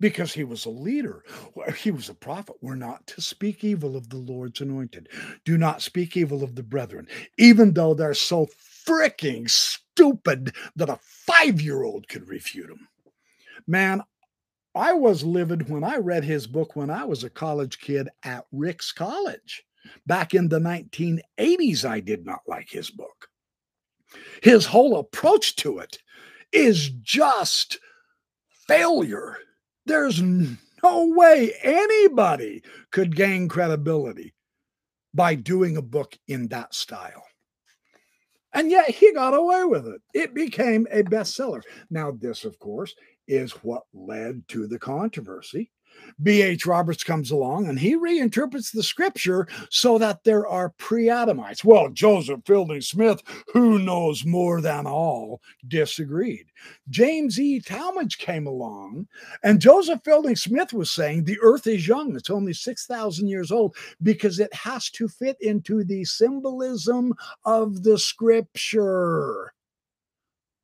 [0.00, 1.22] because he was a leader.
[1.76, 2.56] He was a prophet.
[2.60, 5.08] We're not to speak evil of the Lord's anointed.
[5.44, 7.06] Do not speak evil of the brethren,
[7.38, 8.48] even though they're so
[8.86, 12.88] freaking stupid that a five year old could refute them.
[13.66, 14.02] Man,
[14.74, 18.46] I was livid when I read his book when I was a college kid at
[18.52, 19.64] Ricks College.
[20.06, 23.28] Back in the 1980s, I did not like his book.
[24.42, 25.98] His whole approach to it
[26.52, 27.78] is just
[28.66, 29.36] failure.
[29.86, 34.34] There's no way anybody could gain credibility
[35.14, 37.24] by doing a book in that style.
[38.52, 40.00] And yet he got away with it.
[40.12, 41.62] It became a bestseller.
[41.88, 42.94] Now, this, of course,
[43.28, 45.70] is what led to the controversy
[46.22, 46.66] B.H.
[46.66, 51.64] Roberts comes along and he reinterprets the scripture so that there are pre-Adamites.
[51.64, 53.22] Well, Joseph Fielding Smith,
[53.52, 56.46] who knows more than all, disagreed.
[56.88, 57.60] James E.
[57.60, 59.06] Talmage came along
[59.42, 62.14] and Joseph Fielding Smith was saying the earth is young.
[62.16, 67.98] It's only 6,000 years old because it has to fit into the symbolism of the
[67.98, 69.52] scripture.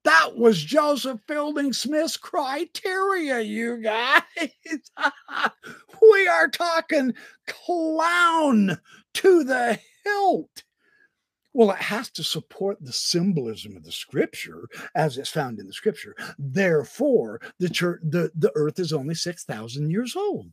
[0.07, 4.23] That was Joseph Fielding Smith's criteria, you guys.
[6.13, 7.13] we are talking
[7.49, 8.79] clown
[9.15, 10.63] to the hilt.
[11.53, 15.73] Well, it has to support the symbolism of the scripture as it's found in the
[15.73, 16.15] scripture.
[16.39, 20.53] Therefore, the church, the, the earth is only 6,000 years old.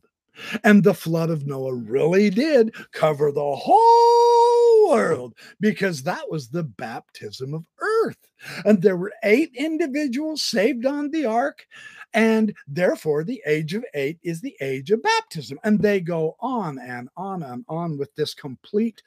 [0.64, 6.64] And the flood of Noah really did cover the whole world because that was the
[6.64, 8.18] baptism of earth.
[8.64, 11.66] And there were eight individuals saved on the ark.
[12.12, 15.58] And therefore, the age of eight is the age of baptism.
[15.64, 19.02] And they go on and on and on with this complete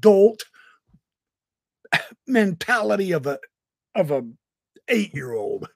[0.00, 0.44] dolt
[2.26, 3.38] mentality of a
[3.94, 4.24] of a
[4.88, 5.68] eight year old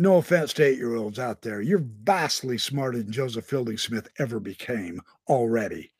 [0.00, 4.08] no offense to eight year olds out there, you're vastly smarter than Joseph Fielding Smith
[4.18, 5.92] ever became already.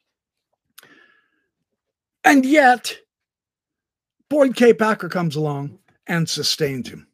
[2.24, 2.96] And yet,
[4.30, 4.72] Boyd K.
[4.72, 5.79] Packer comes along
[6.11, 7.06] and sustained him.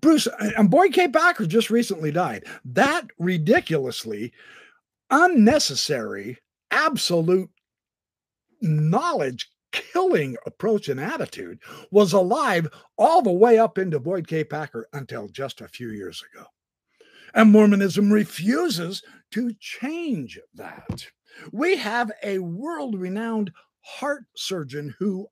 [0.00, 1.08] Bruce and Boyd K.
[1.08, 2.44] Packer just recently died.
[2.64, 4.32] That ridiculously
[5.10, 6.38] unnecessary,
[6.70, 7.50] absolute
[8.62, 11.58] knowledge killing approach and attitude
[11.90, 14.44] was alive all the way up into Boyd K.
[14.44, 16.46] Packer until just a few years ago.
[17.34, 21.06] And Mormonism refuses to change that.
[21.52, 25.26] We have a world renowned heart surgeon who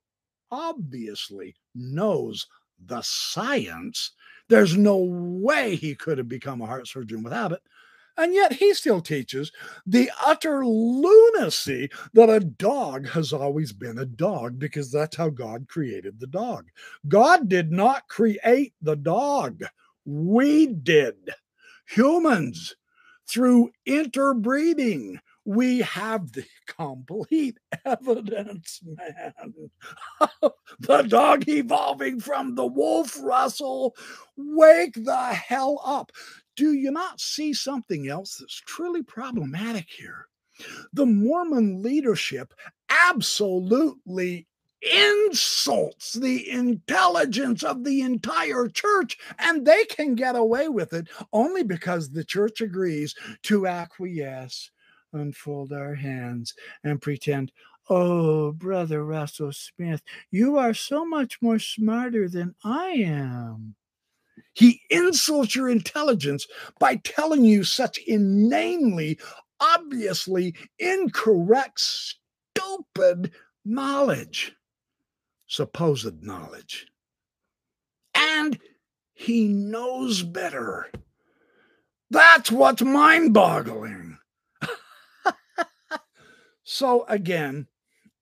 [0.51, 2.45] obviously knows
[2.83, 4.11] the science.
[4.49, 7.61] There's no way he could have become a heart surgeon without it.
[8.17, 9.51] And yet he still teaches
[9.85, 15.67] the utter lunacy that a dog has always been a dog because that's how God
[15.67, 16.69] created the dog.
[17.07, 19.63] God did not create the dog,
[20.05, 21.15] we did.
[21.87, 22.75] Humans,
[23.27, 29.33] through interbreeding, we have the complete evidence, man.
[30.79, 33.95] the dog evolving from the wolf, Russell.
[34.35, 36.11] Wake the hell up.
[36.55, 40.27] Do you not see something else that's truly problematic here?
[40.93, 42.53] The Mormon leadership
[42.89, 44.47] absolutely
[44.81, 51.63] insults the intelligence of the entire church, and they can get away with it only
[51.63, 54.71] because the church agrees to acquiesce
[55.15, 56.53] unfold our hands
[56.83, 57.51] and pretend,
[57.89, 60.01] Oh, Brother Russell Smith,
[60.31, 63.75] you are so much more smarter than I am.
[64.53, 66.47] He insults your intelligence
[66.79, 69.19] by telling you such inanely,
[69.59, 73.31] obviously incorrect, stupid
[73.63, 74.53] knowledge,
[75.47, 76.87] supposed knowledge.
[78.15, 78.57] And
[79.13, 80.89] he knows better.
[82.09, 84.17] That's what's mind boggling.
[86.65, 87.67] So, again,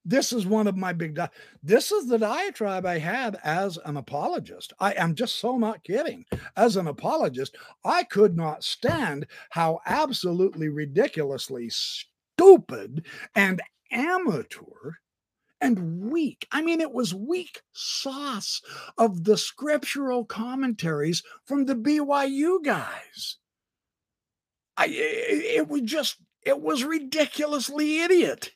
[0.06, 1.30] this is one of my big di-
[1.64, 4.74] this is the diatribe i had as an apologist.
[4.80, 6.26] I am just so not kidding.
[6.58, 14.96] As an apologist i could not stand how absolutely ridiculously stupid and amateur
[15.62, 18.62] and weak i mean it was weak sauce
[18.98, 23.38] of the scriptural commentaries from the byu guys.
[24.76, 28.52] I it, it was just it was ridiculously idiot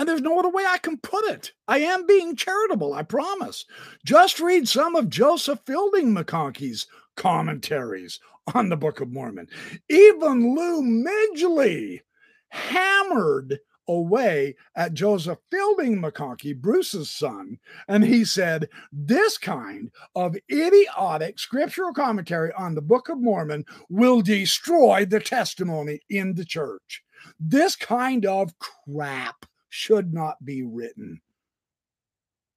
[0.00, 1.52] and there's no other way I can put it.
[1.68, 3.66] I am being charitable, I promise.
[4.02, 6.86] Just read some of Joseph Fielding McConkie's
[7.18, 8.18] commentaries
[8.54, 9.46] on the Book of Mormon.
[9.90, 12.00] Even Lou Midgley
[12.48, 13.58] hammered
[13.96, 21.92] away at Joseph Fielding McConkie, Bruce's son, and he said, This kind of idiotic scriptural
[21.92, 27.02] commentary on the Book of Mormon will destroy the testimony in the church.
[27.38, 31.20] This kind of crap should not be written.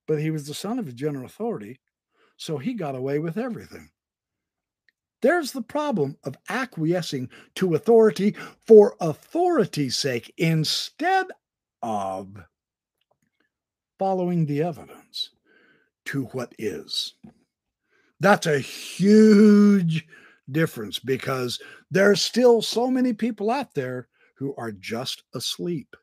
[0.06, 1.80] But he was the son of a general authority,
[2.36, 3.90] so he got away with everything.
[5.24, 11.28] There's the problem of acquiescing to authority for authority's sake instead
[11.82, 12.36] of
[13.98, 15.30] following the evidence
[16.04, 17.14] to what is.
[18.20, 20.06] That's a huge
[20.50, 21.58] difference because
[21.90, 25.96] there's still so many people out there who are just asleep.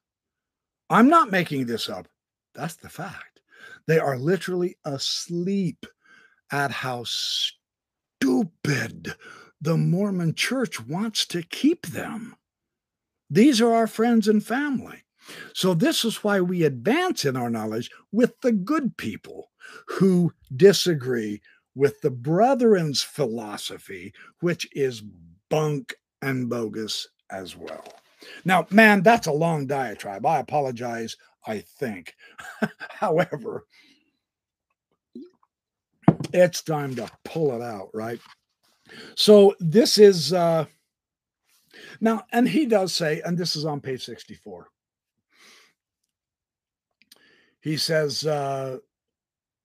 [0.89, 2.07] I'm not making this up.
[2.55, 3.41] That's the fact.
[3.85, 5.85] They are literally asleep
[6.51, 7.03] at how
[8.21, 9.15] stupid
[9.59, 12.35] the Mormon church wants to keep them.
[13.29, 15.03] These are our friends and family.
[15.53, 19.51] So, this is why we advance in our knowledge with the good people
[19.87, 21.41] who disagree
[21.75, 25.03] with the brethren's philosophy, which is
[25.49, 27.85] bunk and bogus as well.
[28.45, 30.25] Now, man, that's a long diatribe.
[30.25, 31.15] I apologize,
[31.47, 32.15] I think.
[32.89, 33.65] However,
[36.33, 38.19] it's time to pull it out, right?
[39.15, 40.65] So this is uh
[41.99, 44.67] now, and he does say, and this is on page 64.
[47.61, 48.77] He says, uh,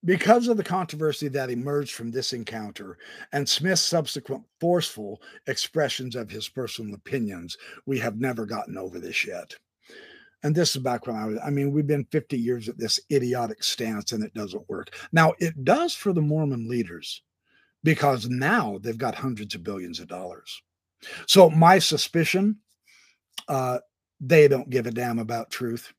[0.05, 2.97] because of the controversy that emerged from this encounter
[3.33, 9.25] and Smith's subsequent forceful expressions of his personal opinions, we have never gotten over this
[9.25, 9.55] yet.
[10.43, 12.99] And this is back when I was, I mean, we've been 50 years at this
[13.11, 14.95] idiotic stance and it doesn't work.
[15.11, 17.23] Now, it does for the Mormon leaders
[17.83, 20.61] because now they've got hundreds of billions of dollars.
[21.27, 22.57] So, my suspicion,
[23.47, 23.79] uh,
[24.19, 25.93] they don't give a damn about truth,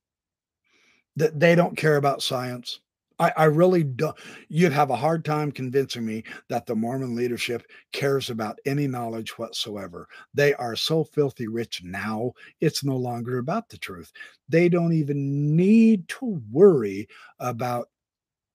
[1.15, 2.79] that they don't care about science
[3.19, 4.17] I, I really don't.
[4.47, 9.37] You'd have a hard time convincing me that the Mormon leadership cares about any knowledge
[9.37, 10.07] whatsoever.
[10.33, 14.11] They are so filthy rich now, it's no longer about the truth.
[14.47, 17.07] They don't even need to worry
[17.39, 17.89] about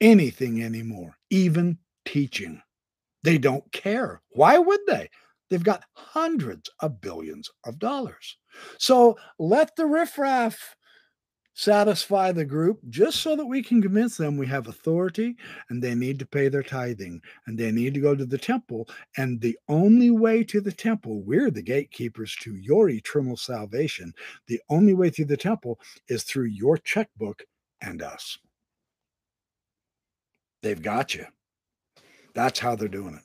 [0.00, 2.62] anything anymore, even teaching.
[3.22, 4.22] They don't care.
[4.30, 5.10] Why would they?
[5.50, 8.38] They've got hundreds of billions of dollars.
[8.78, 10.76] So let the riffraff
[11.54, 15.36] satisfy the group just so that we can convince them we have authority
[15.70, 18.88] and they need to pay their tithing and they need to go to the temple.
[19.16, 24.12] And the only way to the temple, we're the gatekeepers to your eternal salvation.
[24.48, 25.78] The only way through the temple
[26.08, 27.44] is through your checkbook
[27.80, 28.36] and us.
[30.62, 31.26] They've got you.
[32.34, 33.22] That's how they're doing it.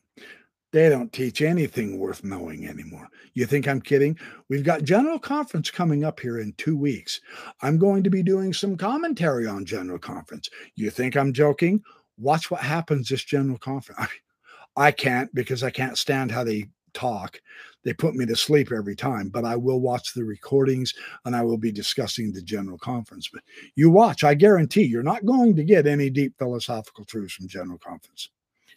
[0.71, 3.09] They don't teach anything worth knowing anymore.
[3.33, 4.17] You think I'm kidding?
[4.49, 7.21] We've got General Conference coming up here in two weeks.
[7.61, 10.49] I'm going to be doing some commentary on General Conference.
[10.75, 11.81] You think I'm joking?
[12.17, 13.99] Watch what happens this General Conference.
[13.99, 17.41] I, I can't because I can't stand how they talk.
[17.83, 20.93] They put me to sleep every time, but I will watch the recordings
[21.25, 23.29] and I will be discussing the general conference.
[23.31, 23.41] But
[23.75, 27.77] you watch, I guarantee you're not going to get any deep philosophical truths from general
[27.77, 28.29] conference.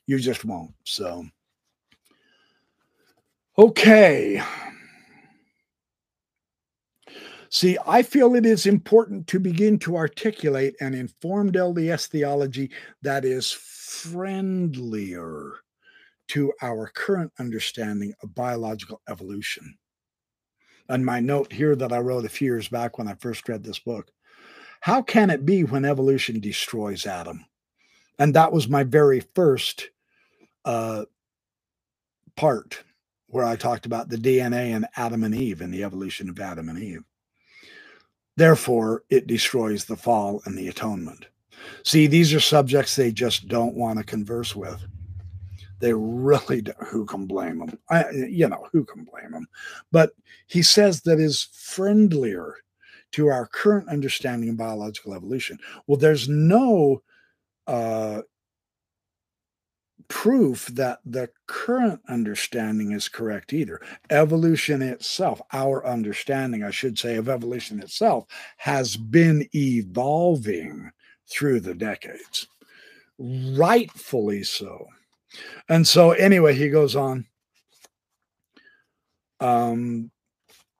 [0.06, 0.72] You just won't.
[0.84, 1.24] So,
[3.58, 4.42] Okay.
[7.50, 12.70] See, I feel it is important to begin to articulate an informed LDS theology
[13.02, 15.52] that is friendlier
[16.28, 19.76] to our current understanding of biological evolution.
[20.88, 23.62] And my note here that I wrote a few years back when I first read
[23.62, 24.10] this book
[24.80, 27.46] how can it be when evolution destroys Adam?
[28.18, 29.90] And that was my very first
[30.64, 31.04] uh,
[32.34, 32.82] part
[33.32, 36.68] where I talked about the DNA and Adam and Eve and the evolution of Adam
[36.68, 37.02] and Eve.
[38.36, 41.26] Therefore, it destroys the fall and the atonement.
[41.82, 44.84] See, these are subjects they just don't want to converse with.
[45.80, 46.76] They really don't.
[46.88, 47.78] Who can blame them?
[47.88, 49.46] I, you know, who can blame them?
[49.90, 50.12] But
[50.46, 52.56] he says that is friendlier
[53.12, 55.58] to our current understanding of biological evolution.
[55.86, 57.02] Well, there's no
[57.66, 58.20] uh,
[60.12, 63.80] proof that the current understanding is correct either.
[64.10, 68.26] Evolution itself, our understanding, I should say, of evolution itself,
[68.58, 70.90] has been evolving
[71.30, 72.46] through the decades,
[73.18, 74.86] rightfully so.
[75.70, 77.24] And so, anyway, he goes on.
[79.40, 80.10] Um,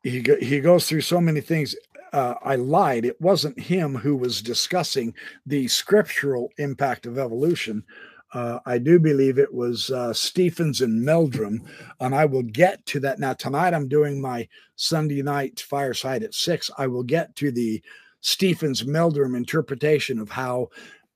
[0.02, 1.74] he he goes through so many things
[2.12, 3.06] uh, I lied.
[3.06, 5.14] It wasn't him who was discussing
[5.46, 7.84] the scriptural impact of evolution.
[8.32, 11.62] Uh, I do believe it was uh, Stephens and Meldrum,
[12.00, 13.18] and I will get to that.
[13.18, 16.70] Now, tonight I'm doing my Sunday night fireside at six.
[16.78, 17.82] I will get to the
[18.20, 20.68] Stephens Meldrum interpretation of how,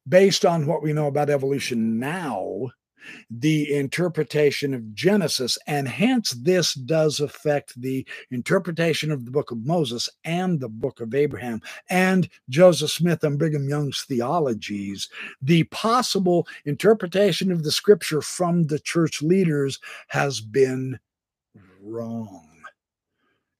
[0.07, 2.69] based on what we know about evolution now,
[3.31, 9.65] the interpretation of Genesis, and hence this does affect the interpretation of the book of
[9.65, 15.09] Moses and the book of Abraham and Joseph Smith and Brigham Young's theologies.
[15.43, 19.79] The possible interpretation of the scripture from the church leaders
[20.09, 20.99] has been
[21.83, 22.49] wrong.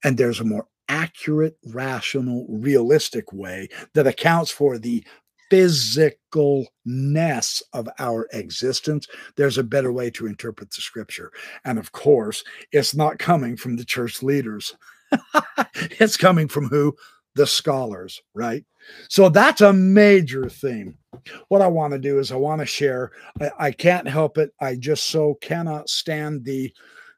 [0.05, 5.05] And there's a more accurate, rational, realistic way that accounts for the
[5.51, 11.33] physicalness of our existence, there's a better way to interpret the scripture.
[11.65, 14.75] And of course, it's not coming from the church leaders,
[15.75, 16.97] it's coming from who?
[17.35, 18.65] The scholars, right?
[19.09, 20.97] So that's a major theme.
[21.49, 23.13] What I want to do is I want to share.
[23.41, 24.53] I, I can't help it.
[24.61, 26.73] I just so cannot stand the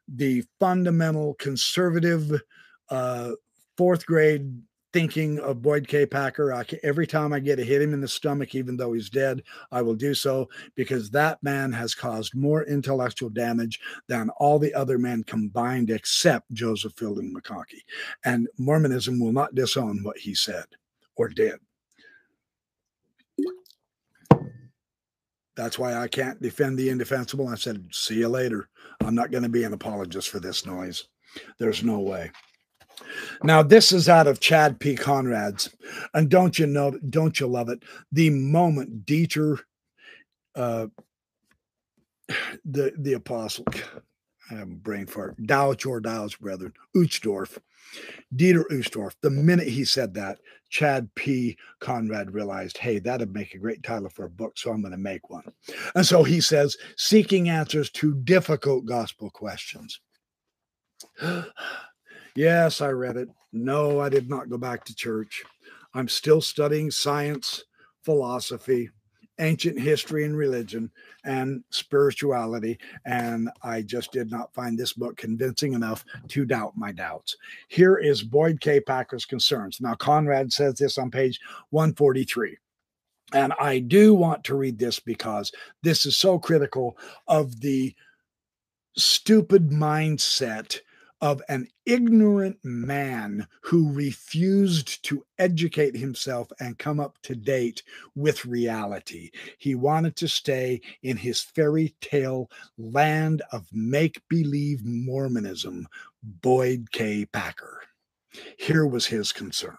[0.07, 2.41] the fundamental conservative
[2.89, 3.31] uh,
[3.77, 4.51] fourth grade
[4.93, 6.05] thinking of Boyd K.
[6.05, 6.53] Packer.
[6.53, 9.43] I every time I get to hit him in the stomach, even though he's dead,
[9.71, 14.73] I will do so because that man has caused more intellectual damage than all the
[14.73, 17.83] other men combined, except Joseph Fielding McConkie.
[18.25, 20.65] And Mormonism will not disown what he said
[21.15, 21.59] or did.
[25.55, 27.49] That's why I can't defend the indefensible.
[27.49, 28.69] I said, see you later.
[29.01, 31.09] I'm not going to be an apologist for this noise.
[31.57, 32.31] There's no way.
[33.43, 34.95] Now, this is out of Chad P.
[34.95, 35.69] Conrad's.
[36.13, 37.83] And don't you know, don't you love it?
[38.11, 39.59] The moment Dieter,
[40.55, 40.87] uh,
[42.65, 43.65] the, the apostle,
[44.51, 47.59] I have a brain fart, Douch or Dow's brethren, Uchtdorf,
[48.35, 50.39] Dieter Uchtdorf, the minute he said that,
[50.69, 51.57] Chad P.
[51.79, 54.97] Conrad realized, hey, that'd make a great title for a book, so I'm going to
[54.97, 55.43] make one.
[55.95, 59.99] And so he says, seeking answers to difficult gospel questions.
[62.39, 63.27] Yes, I read it.
[63.51, 65.43] No, I did not go back to church.
[65.93, 67.65] I'm still studying science,
[68.05, 68.91] philosophy,
[69.41, 70.89] ancient history and religion,
[71.25, 72.79] and spirituality.
[73.05, 77.35] And I just did not find this book convincing enough to doubt my doubts.
[77.67, 78.79] Here is Boyd K.
[78.79, 79.81] Packer's concerns.
[79.81, 82.55] Now, Conrad says this on page 143.
[83.33, 85.51] And I do want to read this because
[85.83, 87.93] this is so critical of the
[88.95, 90.79] stupid mindset
[91.21, 97.83] of an ignorant man who refused to educate himself and come up to date
[98.15, 99.29] with reality.
[99.57, 105.87] He wanted to stay in his fairy tale land of make believe Mormonism,
[106.23, 107.25] Boyd K.
[107.25, 107.81] Packer.
[108.57, 109.77] Here was his concern.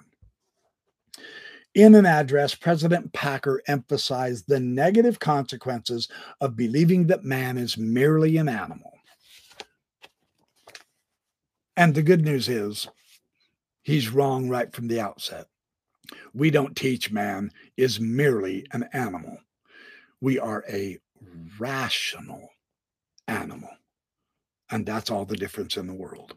[1.74, 6.08] In an address, President Packer emphasized the negative consequences
[6.40, 8.99] of believing that man is merely an animal
[11.80, 12.88] and the good news is,
[13.80, 15.46] he's wrong right from the outset.
[16.34, 19.38] We don't teach man is merely an animal.
[20.20, 20.98] We are a
[21.58, 22.50] rational
[23.26, 23.70] animal.
[24.70, 26.34] And that's all the difference in the world.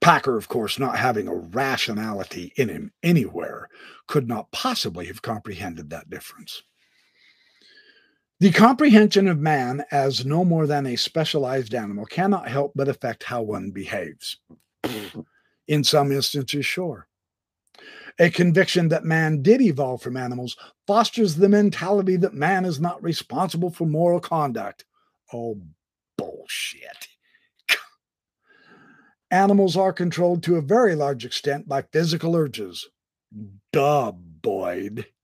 [0.00, 3.68] Packer, of course, not having a rationality in him anywhere,
[4.08, 6.62] could not possibly have comprehended that difference.
[8.40, 13.22] The comprehension of man as no more than a specialized animal cannot help but affect
[13.22, 14.38] how one behaves.
[15.68, 17.08] In some instances, sure.
[18.18, 20.56] A conviction that man did evolve from animals
[20.86, 24.84] fosters the mentality that man is not responsible for moral conduct.
[25.32, 25.60] Oh,
[26.18, 27.08] bullshit.
[29.30, 32.88] Animals are controlled to a very large extent by physical urges.
[33.72, 35.06] Duh, Boyd.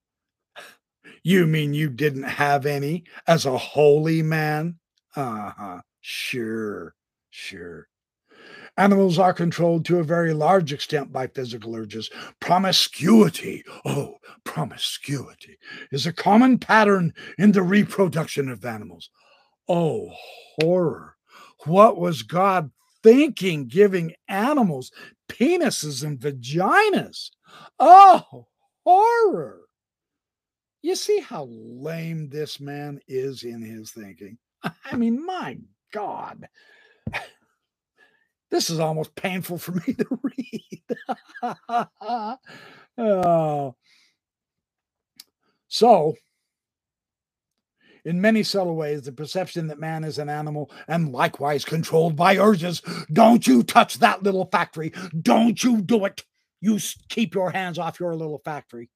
[1.22, 4.78] You mean you didn't have any as a holy man?
[5.16, 5.80] Uh huh.
[6.00, 6.94] Sure,
[7.30, 7.88] sure.
[8.78, 12.10] Animals are controlled to a very large extent by physical urges.
[12.38, 15.58] Promiscuity, oh, promiscuity,
[15.90, 19.10] is a common pattern in the reproduction of animals.
[19.68, 20.12] Oh,
[20.60, 21.16] horror.
[21.66, 22.70] What was God
[23.02, 24.92] thinking giving animals
[25.28, 27.30] penises and vaginas?
[27.80, 28.46] Oh,
[28.84, 29.62] horror.
[30.82, 34.38] You see how lame this man is in his thinking?
[34.84, 35.58] I mean, my
[35.92, 36.48] God.
[38.50, 40.82] This is almost painful for me to read.
[42.98, 43.74] oh.
[45.70, 46.14] So,
[48.06, 52.38] in many subtle ways, the perception that man is an animal and likewise controlled by
[52.38, 52.80] urges.
[53.12, 54.94] Don't you touch that little factory.
[55.20, 56.24] Don't you do it.
[56.62, 56.78] You
[57.10, 58.88] keep your hands off your little factory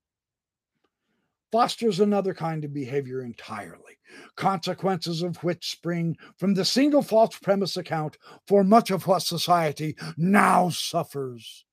[1.53, 3.99] fosters another kind of behavior entirely,
[4.37, 8.17] consequences of which spring from the single false premise account
[8.49, 11.65] for much of what society now suffers.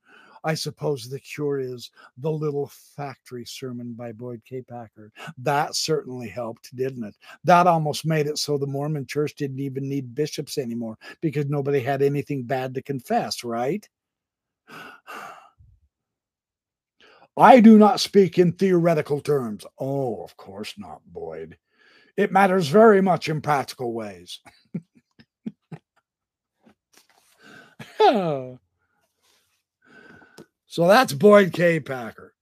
[0.43, 4.61] I suppose the cure is the little factory sermon by Boyd K.
[4.61, 5.11] Packer.
[5.37, 7.15] That certainly helped, didn't it?
[7.43, 11.79] That almost made it so the Mormon church didn't even need bishops anymore because nobody
[11.79, 13.87] had anything bad to confess, right?
[17.39, 19.65] I do not speak in theoretical terms.
[19.79, 21.57] Oh, of course not, Boyd.
[22.17, 24.41] It matters very much in practical ways.
[27.97, 28.59] so
[30.77, 31.79] that's Boyd K.
[31.79, 32.33] Packer.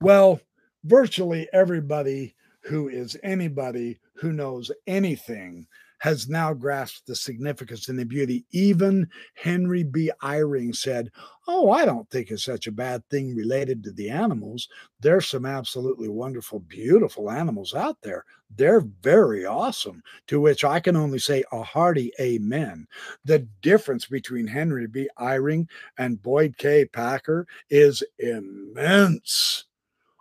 [0.00, 0.40] Well,
[0.82, 5.68] virtually everybody who is anybody who knows anything
[6.00, 8.44] has now grasped the significance and the beauty.
[8.52, 10.10] Even Henry B.
[10.22, 11.10] Eyring said,
[11.46, 14.68] Oh, I don't think it's such a bad thing related to the animals.
[15.00, 18.24] There's some absolutely wonderful, beautiful animals out there.
[18.56, 20.02] They're very awesome.
[20.28, 22.86] To which I can only say a hearty amen.
[23.26, 25.08] The difference between Henry B.
[25.18, 26.86] Eyring and Boyd K.
[26.86, 29.66] Packer is immense.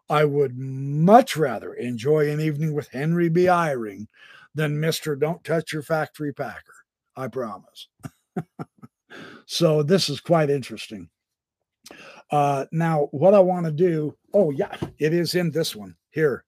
[0.09, 3.43] I would much rather enjoy an evening with Henry B.
[3.43, 4.07] Eyring
[4.55, 5.19] than Mr.
[5.19, 6.73] Don't Touch Your Factory Packer.
[7.15, 7.87] I promise.
[9.45, 11.09] so this is quite interesting.
[12.31, 16.45] Uh, now, what I want to do, oh, yeah, it is in this one here.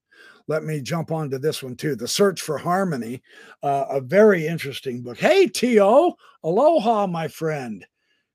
[0.48, 1.96] Let me jump onto this one too.
[1.96, 3.22] The Search for Harmony,
[3.64, 5.18] uh, a very interesting book.
[5.18, 7.86] Hey, T.O., aloha, my friend.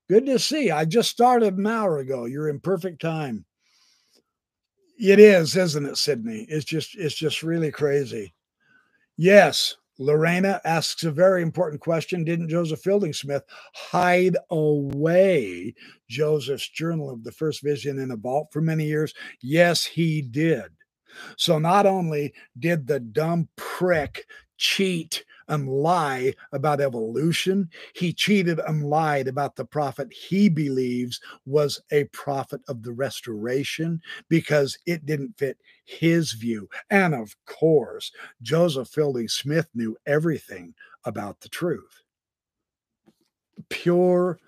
[0.09, 0.71] Good to see.
[0.71, 2.25] I just started an hour ago.
[2.25, 3.45] You're in perfect time.
[4.99, 6.45] It is, isn't it, Sydney?
[6.49, 8.33] It's just, it's just really crazy.
[9.17, 12.23] Yes, Lorena asks a very important question.
[12.23, 13.43] Didn't Joseph Fielding Smith
[13.73, 15.73] hide away
[16.07, 19.13] Joseph's journal of the first vision in a vault for many years?
[19.41, 20.65] Yes, he did.
[21.35, 24.25] So not only did the dumb prick
[24.57, 27.69] cheat and lie about evolution.
[27.93, 34.01] He cheated and lied about the prophet he believes was a prophet of the restoration
[34.29, 36.67] because it didn't fit his view.
[36.89, 38.11] And of course,
[38.41, 40.73] Joseph Fielding Smith knew everything
[41.05, 42.01] about the truth.
[43.69, 44.39] Pure,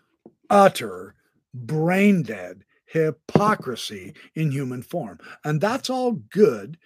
[0.49, 1.13] utter,
[1.53, 5.19] brain dead hypocrisy in human form.
[5.43, 6.77] And that's all good.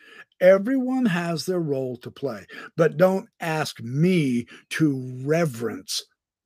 [0.43, 6.03] Everyone has their role to play, but don't ask me to reverence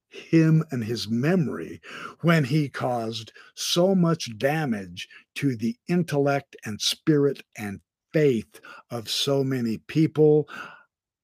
[0.07, 1.81] him and his memory
[2.21, 7.81] when he caused so much damage to the intellect and spirit and
[8.13, 10.47] faith of so many people.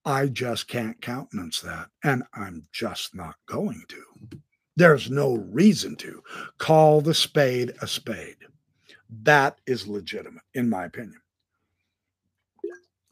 [0.04, 4.40] I just can't countenance that, and I'm just not going to.
[4.76, 6.24] There's no reason to
[6.58, 8.38] call the spade a spade.
[9.22, 11.23] That is legitimate, in my opinion.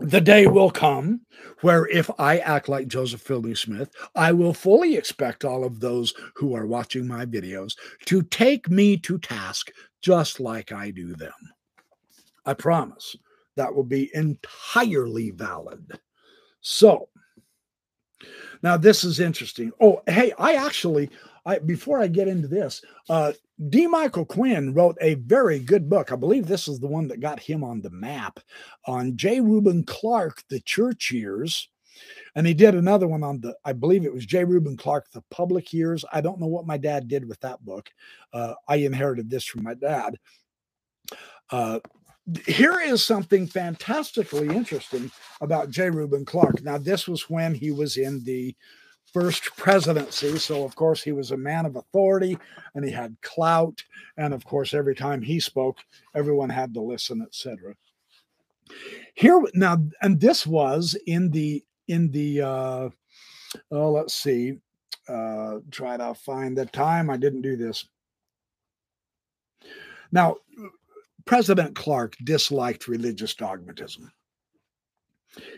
[0.04, 1.22] The day will come
[1.62, 6.16] where, if I act like Joseph Fielding Smith, I will fully expect all of those
[6.36, 7.76] who are watching my videos
[8.06, 9.72] to take me to task
[10.02, 11.34] just like I do them.
[12.48, 13.16] I promise
[13.58, 16.00] that will be entirely valid.
[16.62, 17.10] So,
[18.64, 19.72] now this is interesting.
[19.80, 21.12] Oh, hey, I actually
[21.46, 23.34] I before I get into this, uh,
[23.70, 23.88] D.
[23.88, 26.12] Michael Quinn wrote a very good book.
[26.12, 28.40] I believe this is the one that got him on the map
[28.86, 29.40] on J.
[29.40, 31.70] Reuben Clark, The Church Years.
[32.36, 34.46] And he did another one on the, I believe it was J.
[34.46, 36.06] Reuben Clark, The Public Years.
[36.12, 37.90] I don't know what my dad did with that book.
[38.34, 40.18] Uh, I inherited this from my dad.
[41.50, 41.80] Uh,
[42.48, 45.12] here is something fantastically interesting
[45.42, 45.90] about J.
[45.90, 46.64] Reuben Clark.
[46.64, 48.56] Now, this was when he was in the
[49.14, 50.38] first presidency.
[50.38, 52.38] So, of course, he was a man of authority
[52.76, 53.84] and he had clout.
[54.18, 55.80] And of course, every time he spoke,
[56.16, 57.76] everyone had to listen, etc.
[59.16, 62.90] Here now, and this was in the in the uh,
[63.72, 64.58] oh, let's see,
[65.10, 67.10] uh, try to find the time.
[67.10, 67.86] I didn't do this.
[70.12, 70.38] Now,
[71.26, 74.12] President Clark disliked religious dogmatism.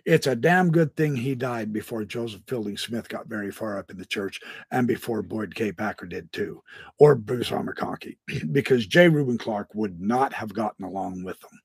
[0.05, 3.89] It's a damn good thing he died before Joseph Fielding Smith got very far up
[3.89, 4.39] in the church
[4.71, 5.71] and before Boyd K.
[5.71, 6.61] Packer did too,
[6.99, 7.63] or Bruce R.
[7.63, 8.17] McConkie,
[8.51, 9.09] because J.
[9.09, 11.59] Reuben Clark would not have gotten along with them.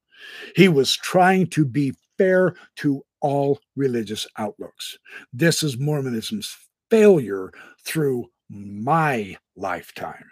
[0.57, 4.99] He was trying to be fair to all religious outlooks.
[5.33, 6.57] This is Mormonism's
[6.91, 7.53] failure
[7.85, 10.25] through my lifetime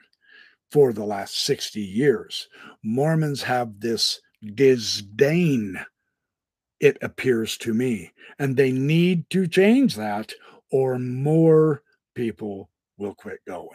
[0.71, 2.49] for the last 60 years.
[2.83, 4.21] Mormons have this
[4.55, 5.79] disdain,
[6.81, 10.33] it appears to me, and they need to change that,
[10.71, 11.83] or more
[12.15, 13.69] people will quit going.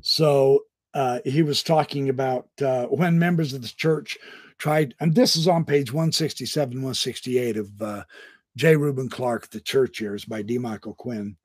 [0.00, 4.16] So uh, he was talking about uh, when members of the church
[4.58, 8.04] tried, and this is on page 167, 168 of uh,
[8.56, 8.76] J.
[8.76, 10.58] Reuben Clark, The Church Years by D.
[10.58, 11.36] Michael Quinn.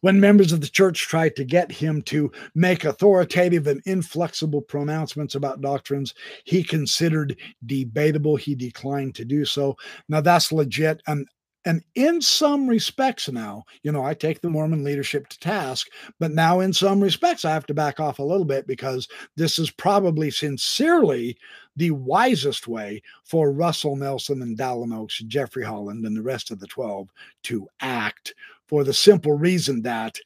[0.00, 5.34] When members of the church tried to get him to make authoritative and inflexible pronouncements
[5.34, 9.76] about doctrines he considered debatable, he declined to do so.
[10.08, 11.02] Now, that's legit.
[11.06, 11.26] And
[11.66, 15.88] and in some respects, now, you know, I take the Mormon leadership to task,
[16.20, 19.58] but now in some respects, I have to back off a little bit because this
[19.58, 21.38] is probably sincerely
[21.76, 26.60] the wisest way for Russell Nelson and Dallin Oaks, Jeffrey Holland, and the rest of
[26.60, 27.08] the 12
[27.44, 28.34] to act
[28.74, 30.18] for the simple reason that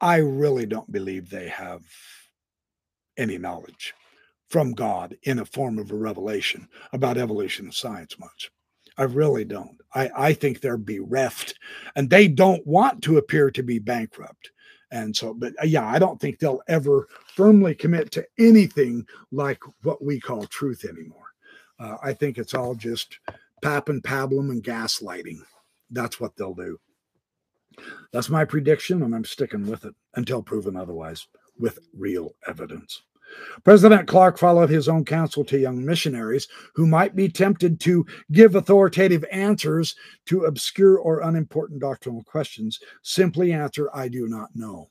[0.00, 1.82] I really don't believe they have
[3.18, 3.92] any knowledge
[4.48, 8.50] from God in a form of a revelation about evolution of science much.
[8.96, 9.76] I really don't.
[9.94, 11.52] I, I think they're bereft
[11.94, 14.50] and they don't want to appear to be bankrupt.
[14.90, 19.60] And so, but uh, yeah, I don't think they'll ever firmly commit to anything like
[19.82, 21.34] what we call truth anymore.
[21.78, 23.18] Uh, I think it's all just
[23.60, 25.40] pap and pablum and gaslighting.
[25.90, 26.78] That's what they'll do.
[28.12, 31.26] That's my prediction, and I'm sticking with it until proven otherwise
[31.58, 33.02] with real evidence.
[33.64, 38.54] President Clark followed his own counsel to young missionaries who might be tempted to give
[38.54, 39.94] authoritative answers
[40.26, 42.78] to obscure or unimportant doctrinal questions.
[43.02, 44.90] Simply answer, I do not know.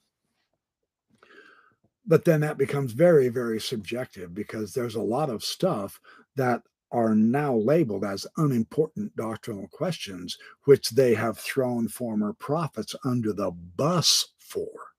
[2.05, 5.99] But then that becomes very, very subjective because there's a lot of stuff
[6.36, 13.33] that are now labeled as unimportant doctrinal questions, which they have thrown former prophets under
[13.33, 14.91] the bus for.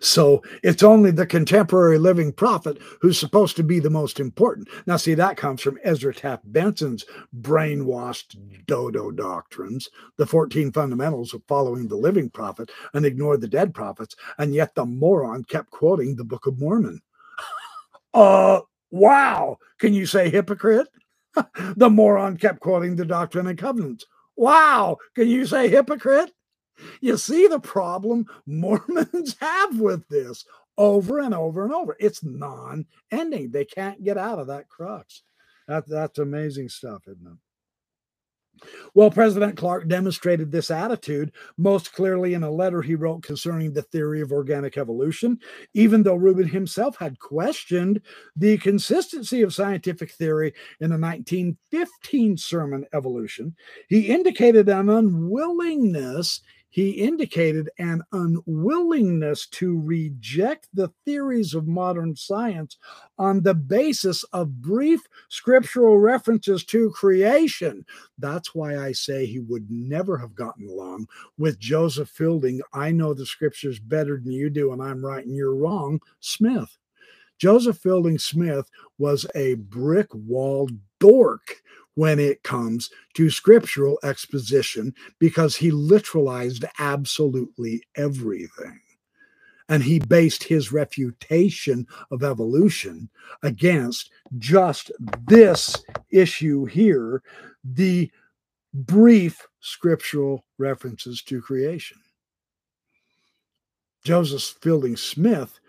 [0.00, 4.68] So it's only the contemporary living prophet who's supposed to be the most important.
[4.86, 7.04] Now, see, that comes from Ezra Taft Benson's
[7.40, 8.36] brainwashed
[8.66, 9.88] dodo doctrines,
[10.18, 14.14] the 14 fundamentals of following the living prophet and ignore the dead prophets.
[14.38, 17.00] And yet the moron kept quoting the Book of Mormon.
[18.14, 18.60] uh,
[18.90, 19.58] wow.
[19.78, 20.88] Can you say hypocrite?
[21.76, 24.04] the moron kept quoting the Doctrine and Covenants.
[24.36, 24.98] Wow.
[25.14, 26.32] Can you say hypocrite?
[27.00, 30.44] You see the problem Mormons have with this
[30.78, 31.96] over and over and over.
[32.00, 33.50] It's non ending.
[33.50, 35.22] They can't get out of that crux.
[35.68, 37.38] That, that's amazing stuff, isn't it?
[38.94, 43.82] Well, President Clark demonstrated this attitude most clearly in a letter he wrote concerning the
[43.82, 45.38] theory of organic evolution,
[45.74, 48.00] even though Reuben himself had questioned
[48.36, 53.54] the consistency of scientific theory in a 1915 sermon, Evolution.
[53.88, 56.40] He indicated an unwillingness
[56.70, 62.78] he indicated an unwillingness to reject the theories of modern science
[63.18, 67.84] on the basis of brief scriptural references to creation.
[68.18, 72.60] That's why I say he would never have gotten along with Joseph Fielding.
[72.72, 76.78] I know the scriptures better than you do, and I'm right and you're wrong, Smith.
[77.38, 81.62] Joseph Fielding Smith was a brick walled dork
[81.94, 88.80] when it comes to scriptural exposition because he literalized absolutely everything.
[89.68, 93.08] And he based his refutation of evolution
[93.42, 94.90] against just
[95.26, 95.76] this
[96.10, 97.22] issue here
[97.62, 98.10] the
[98.72, 101.98] brief scriptural references to creation.
[104.04, 105.60] Joseph Fielding Smith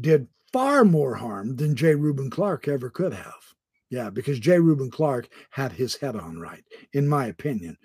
[0.00, 1.94] did far more harm than J.
[1.94, 3.49] Reuben Clark ever could have.
[3.90, 4.60] Yeah, because J.
[4.60, 6.62] Reuben Clark had his head on right,
[6.92, 7.76] in my opinion.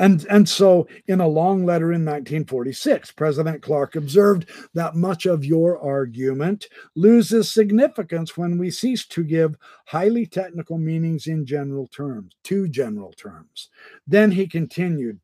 [0.00, 5.44] And, and so, in a long letter in 1946, President Clark observed that much of
[5.44, 9.54] your argument loses significance when we cease to give
[9.86, 13.68] highly technical meanings in general terms, to general terms.
[14.04, 15.20] Then he continued,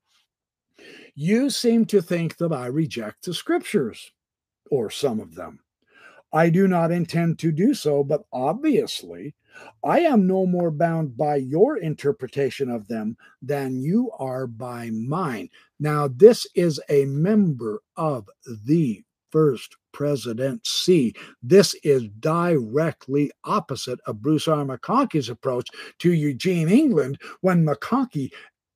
[1.17, 4.13] You seem to think that I reject the scriptures,
[4.71, 5.59] or some of them.
[6.33, 9.35] I do not intend to do so, but obviously,
[9.85, 15.51] I am no more bound by your interpretation of them than you are by mine.
[15.81, 18.29] Now, this is a member of
[18.65, 21.15] the first presidency.
[21.43, 24.65] This is directly opposite of Bruce R.
[24.65, 25.69] McConkie's approach
[25.99, 28.31] to Eugene England when McConkie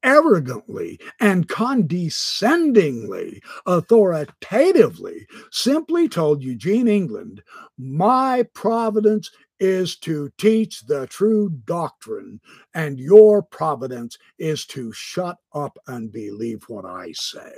[0.05, 7.43] arrogantly and condescendingly, authoritatively, simply told Eugene England,
[7.79, 9.31] My providence
[9.63, 12.41] is to teach the true doctrine,
[12.75, 17.53] and your providence is to shut up and believe what I say.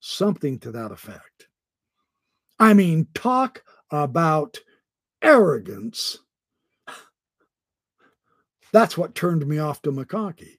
[0.00, 1.48] Something to that effect.
[2.58, 4.58] I mean, talk about
[5.20, 6.20] arrogance.
[8.72, 10.56] That's what turned me off to McConkie.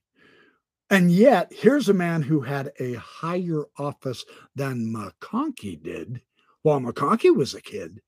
[0.91, 4.23] And yet, here's a man who had a higher office
[4.55, 6.21] than McConkie did
[6.61, 7.99] while McConkie was a kid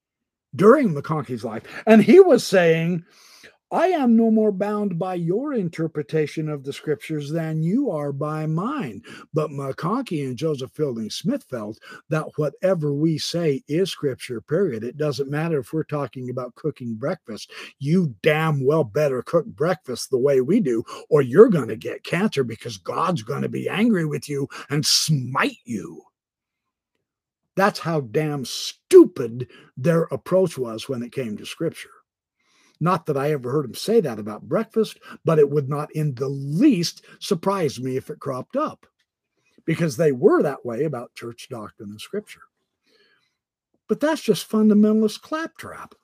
[0.55, 1.63] during McConkie's life.
[1.85, 3.05] And he was saying,
[3.71, 8.47] I am no more bound by your interpretation of the scriptures than you are by
[8.47, 9.03] mine.
[9.31, 11.77] But McConkie and Joseph Fielding Smith felt
[12.09, 14.83] that whatever we say is scripture, period.
[14.83, 17.51] It doesn't matter if we're talking about cooking breakfast.
[17.77, 22.03] You damn well better cook breakfast the way we do, or you're going to get
[22.03, 26.01] cancer because God's going to be angry with you and smite you.
[27.60, 31.89] That's how damn stupid their approach was when it came to scripture.
[32.80, 36.16] Not that I ever heard him say that about breakfast, but it would not in
[36.16, 38.86] the least surprise me if it cropped up
[39.66, 42.43] because they were that way about church doctrine and scripture.
[43.89, 45.95] But that's just fundamentalist claptrap.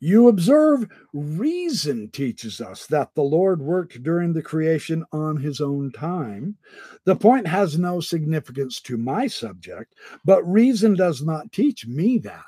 [0.00, 5.92] You observe, reason teaches us that the Lord worked during the creation on his own
[5.92, 6.56] time.
[7.04, 12.42] The point has no significance to my subject, but reason does not teach me that.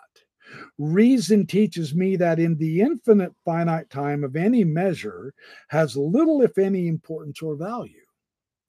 [0.79, 5.33] Reason teaches me that in the infinite finite time of any measure
[5.69, 8.05] has little, if any, importance or value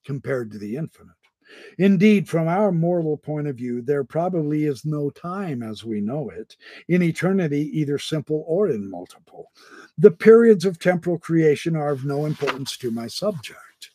[0.05, 1.16] compared to the infinite.
[1.77, 6.29] Indeed, from our mortal point of view, there probably is no time as we know
[6.29, 9.51] it, in eternity, either simple or in multiple.
[9.97, 13.91] The periods of temporal creation are of no importance to my subject.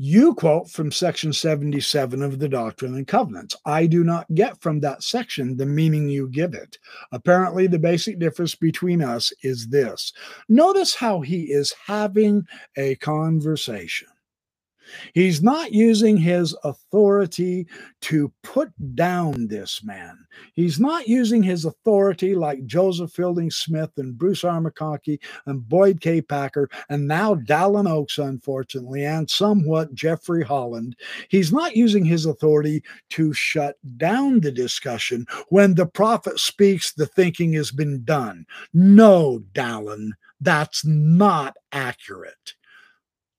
[0.00, 3.56] You quote from section 77 of the Doctrine and Covenants.
[3.64, 6.78] I do not get from that section the meaning you give it.
[7.10, 10.12] Apparently, the basic difference between us is this.
[10.48, 14.06] Notice how he is having a conversation.
[15.14, 17.66] He's not using his authority
[18.02, 20.18] to put down this man.
[20.54, 24.58] He's not using his authority like Joseph Fielding Smith and Bruce R.
[25.46, 26.20] And Boyd K.
[26.20, 30.96] Packer and now Dallin Oaks, unfortunately, and somewhat Jeffrey Holland.
[31.28, 35.26] He's not using his authority to shut down the discussion.
[35.48, 38.46] When the prophet speaks, the thinking has been done.
[38.72, 40.10] No, Dallin,
[40.40, 42.54] that's not accurate.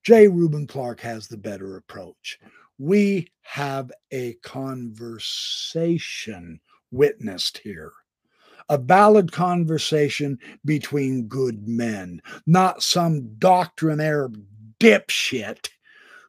[0.02, 0.28] J.
[0.28, 2.38] Reuben Clark has the better approach.
[2.78, 7.92] We have a conversation witnessed here,
[8.68, 14.30] a valid conversation between good men, not some doctrinaire
[14.78, 15.68] dipshit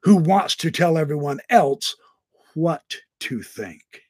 [0.03, 1.95] who wants to tell everyone else
[2.53, 4.01] what to think.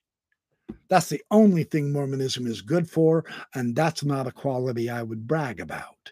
[0.89, 5.27] That's the only thing Mormonism is good for, and that's not a quality I would
[5.27, 6.11] brag about.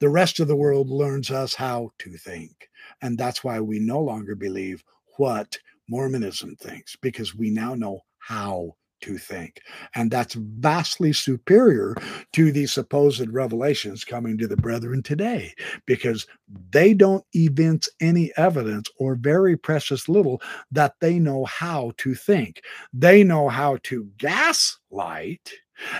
[0.00, 2.68] The rest of the world learns us how to think.
[3.02, 4.84] And that's why we no longer believe
[5.16, 9.60] what Mormonism thinks, because we now know how to think.
[9.94, 11.94] And that's vastly superior
[12.32, 15.52] to the supposed revelations coming to the brethren today,
[15.86, 16.26] because
[16.70, 20.40] they don't evince any evidence or very precious little
[20.70, 22.62] that they know how to think.
[22.92, 25.52] They know how to gaslight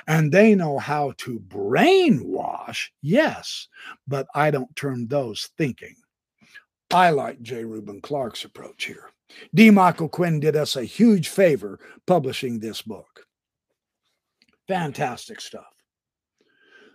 [0.07, 3.69] and they know how to brainwash, yes,
[4.07, 5.97] but I don't term those thinking.
[6.93, 7.65] I like J.
[7.65, 9.11] Reuben Clark's approach here.
[9.55, 9.71] D.
[9.71, 13.27] Michael Quinn did us a huge favor publishing this book.
[14.69, 15.76] Fantastic stuff.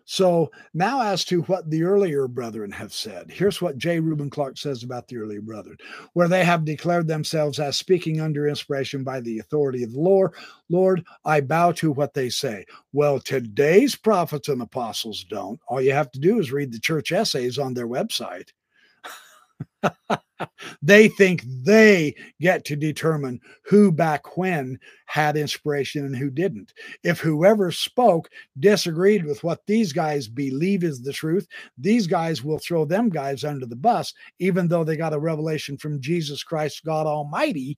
[0.06, 4.00] So now, as to what the earlier brethren have said, here's what J.
[4.00, 5.78] Reuben Clark says about the earlier brethren,
[6.14, 10.34] where they have declared themselves as speaking under inspiration by the authority of the Lord.
[10.70, 12.66] Lord, I bow to what they say.
[12.94, 15.60] Well, today's prophets and apostles don't.
[15.68, 18.50] All you have to do is read the church essays on their website.
[20.82, 26.74] they think they get to determine who back when had inspiration and who didn't.
[27.04, 28.30] If whoever spoke
[28.60, 33.44] disagreed with what these guys believe is the truth, these guys will throw them guys
[33.44, 37.78] under the bus, even though they got a revelation from Jesus Christ, God Almighty.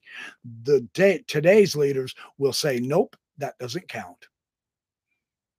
[0.62, 4.28] The day, today's leaders will say, nope, that doesn't count.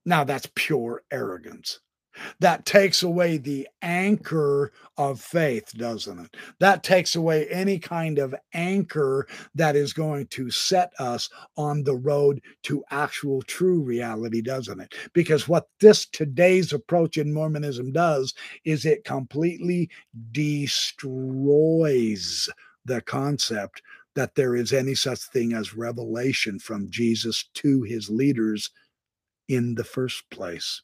[0.06, 1.80] Now that's pure arrogance.
[2.40, 6.38] That takes away the anchor of faith, doesn't it?
[6.60, 11.96] That takes away any kind of anchor that is going to set us on the
[11.96, 14.94] road to actual true reality, doesn't it?
[15.14, 19.90] Because what this today's approach in Mormonism does is it completely
[20.32, 20.90] destroys
[22.86, 23.82] the concept
[24.16, 28.70] that there is any such thing as revelation from Jesus to his leaders
[29.48, 30.82] in the first place.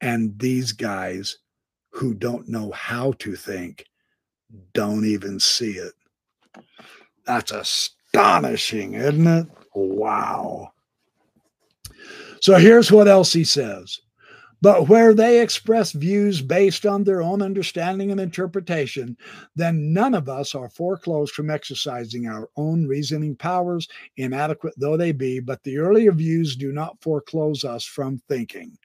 [0.00, 1.38] And these guys
[1.90, 3.84] who don't know how to think
[4.72, 5.92] don't even see it.
[7.26, 9.46] That's astonishing, isn't it?
[9.74, 10.72] Wow.
[12.40, 14.00] So here's what else he says.
[14.62, 19.16] But where they express views based on their own understanding and interpretation,
[19.56, 23.88] then none of us are foreclosed from exercising our own reasoning powers,
[24.18, 25.40] inadequate though they be.
[25.40, 28.76] But the earlier views do not foreclose us from thinking.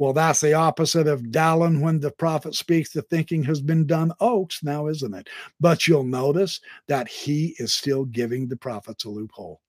[0.00, 4.14] Well, that's the opposite of Dallin when the prophet speaks, the thinking has been done
[4.18, 5.28] Oaks now, isn't it?
[5.60, 9.60] But you'll notice that he is still giving the prophets a loophole.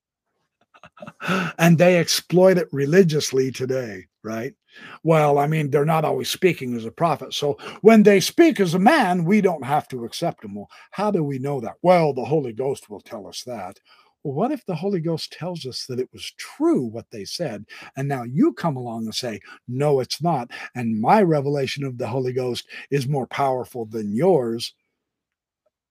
[1.58, 4.54] and they exploit it religiously today, right?
[5.02, 7.34] Well, I mean, they're not always speaking as a prophet.
[7.34, 10.54] So when they speak as a man, we don't have to accept them.
[10.54, 11.74] Well, how do we know that?
[11.82, 13.78] Well, the Holy Ghost will tell us that.
[14.24, 17.64] Well, what if the Holy Ghost tells us that it was true what they said?
[17.96, 20.50] And now you come along and say, no, it's not.
[20.74, 24.74] And my revelation of the Holy Ghost is more powerful than yours.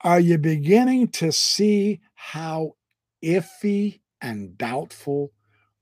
[0.01, 2.75] Are you beginning to see how
[3.23, 5.31] iffy and doubtful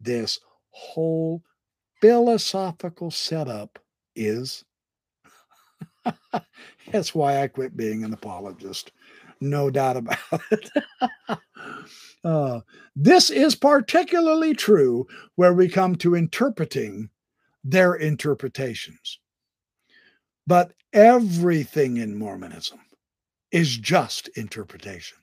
[0.02, 0.39] this
[0.72, 1.43] whole
[2.02, 3.80] philosophical setup
[4.16, 4.66] is?
[6.91, 8.91] That's why I quit being an apologist.
[9.41, 10.69] No doubt about it.
[12.23, 12.59] Uh,
[12.97, 17.09] this is particularly true where we come to interpreting
[17.63, 19.19] their interpretations.
[20.45, 22.79] But everything in Mormonism
[23.51, 25.17] is just interpretation.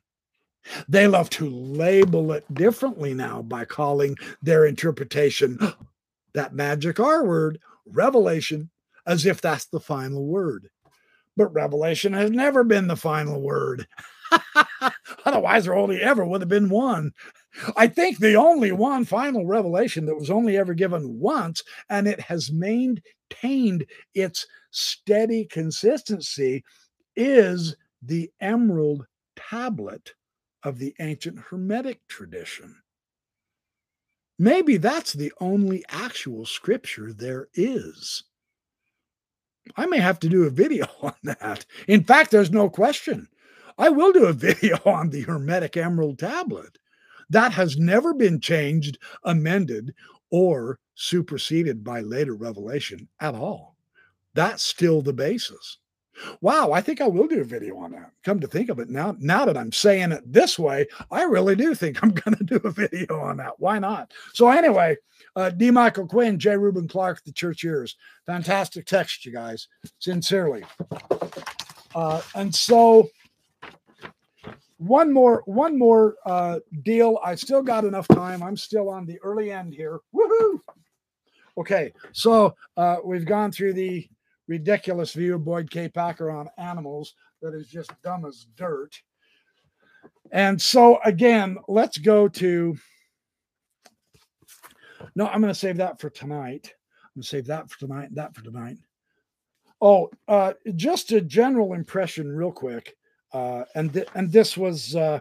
[0.88, 5.58] They love to label it differently now by calling their interpretation
[6.34, 8.70] that magic R word, revelation,
[9.06, 10.70] as if that's the final word.
[11.36, 13.86] But revelation has never been the final word.
[15.24, 17.12] Otherwise, there only ever would have been one.
[17.76, 22.20] I think the only one final revelation that was only ever given once, and it
[22.20, 26.64] has maintained its steady consistency,
[27.16, 29.06] is the emerald
[29.36, 30.12] tablet
[30.62, 32.76] of the ancient Hermetic tradition.
[34.38, 38.24] Maybe that's the only actual scripture there is.
[39.76, 41.64] I may have to do a video on that.
[41.88, 43.28] In fact, there's no question.
[43.78, 46.78] I will do a video on the Hermetic Emerald Tablet.
[47.28, 49.94] That has never been changed, amended,
[50.30, 53.76] or superseded by later revelation at all.
[54.34, 55.78] That's still the basis.
[56.40, 58.10] Wow, I think I will do a video on that.
[58.24, 61.56] Come to think of it, now now that I'm saying it this way, I really
[61.56, 63.58] do think I'm going to do a video on that.
[63.58, 64.12] Why not?
[64.32, 64.96] So anyway,
[65.34, 65.70] uh, D.
[65.70, 66.56] Michael Quinn, J.
[66.56, 67.96] Reuben Clark, The Church Years,
[68.26, 69.68] Fantastic text, you guys.
[69.98, 70.64] Sincerely.
[71.94, 73.08] Uh, and so
[74.78, 77.18] one more one more uh, deal.
[77.24, 78.42] I still got enough time.
[78.42, 80.00] I'm still on the early end here.
[80.14, 80.60] Woohoo!
[81.58, 84.06] Okay, so uh, we've gone through the
[84.48, 85.88] ridiculous view of Boyd K.
[85.88, 89.00] Packer on animals that is just dumb as dirt.
[90.32, 92.76] And so again, let's go to.
[95.14, 96.72] No, I'm going to save that for tonight.
[97.04, 98.14] I'm going to save that for tonight.
[98.14, 98.76] That for tonight.
[99.80, 102.96] Oh, uh, just a general impression, real quick
[103.32, 105.20] uh, and th- and this was uh,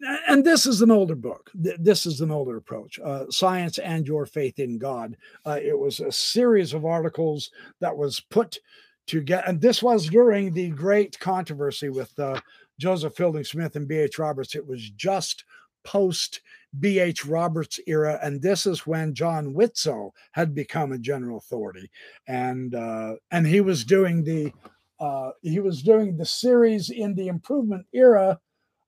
[0.00, 1.50] and this is an older book.
[1.54, 2.98] This is an older approach.
[3.00, 5.16] Uh, Science and Your Faith in God.
[5.46, 8.58] Uh, it was a series of articles that was put
[9.06, 12.40] together, and this was during the great controversy with uh,
[12.78, 14.18] Joseph Fielding Smith and B.H.
[14.18, 14.54] Roberts.
[14.54, 15.44] It was just
[15.84, 16.42] post
[16.80, 17.24] B.H.
[17.24, 21.90] Roberts era, and this is when John Widtsoe had become a general authority,
[22.26, 24.52] and uh, and he was doing the
[25.00, 28.38] uh, he was doing the series in the improvement era.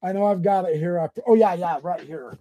[0.03, 1.11] I know I've got it here.
[1.27, 2.39] Oh yeah, yeah, right here.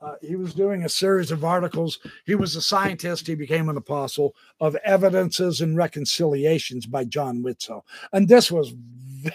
[0.00, 1.98] Uh, he was doing a series of articles.
[2.26, 3.26] He was a scientist.
[3.26, 7.82] He became an apostle of evidences and reconciliations by John Widtsoe,
[8.12, 8.74] and this was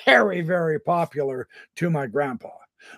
[0.06, 1.48] very, very popular
[1.78, 2.50] to my grandpa.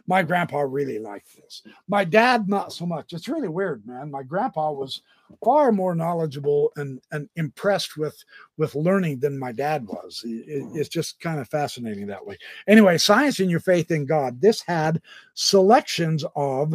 [0.07, 1.63] My grandpa really liked this.
[1.87, 3.13] My dad, not so much.
[3.13, 4.11] It's really weird, man.
[4.11, 5.01] My grandpa was
[5.43, 8.23] far more knowledgeable and, and impressed with
[8.57, 10.23] with learning than my dad was.
[10.25, 12.37] It, it's just kind of fascinating that way.
[12.67, 14.41] Anyway, science and your faith in God.
[14.41, 15.01] This had
[15.33, 16.73] selections of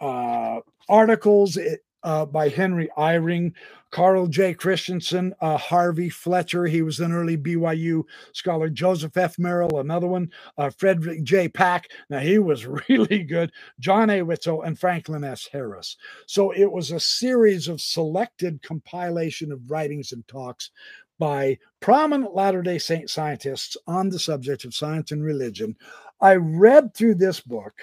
[0.00, 1.56] uh, articles.
[1.56, 3.52] It, uh, by Henry Eyring,
[3.90, 4.54] Carl J.
[4.54, 6.66] Christensen, uh, Harvey Fletcher.
[6.66, 8.68] He was an early BYU scholar.
[8.68, 9.38] Joseph F.
[9.38, 10.30] Merrill, another one.
[10.56, 11.48] Uh, Frederick J.
[11.48, 11.88] Pack.
[12.10, 13.50] Now, he was really good.
[13.80, 14.20] John A.
[14.20, 15.48] Widtsoe and Franklin S.
[15.50, 15.96] Harris.
[16.26, 20.70] So it was a series of selected compilation of writings and talks
[21.18, 25.76] by prominent Latter day Saint scientists on the subject of science and religion.
[26.20, 27.74] I read through this book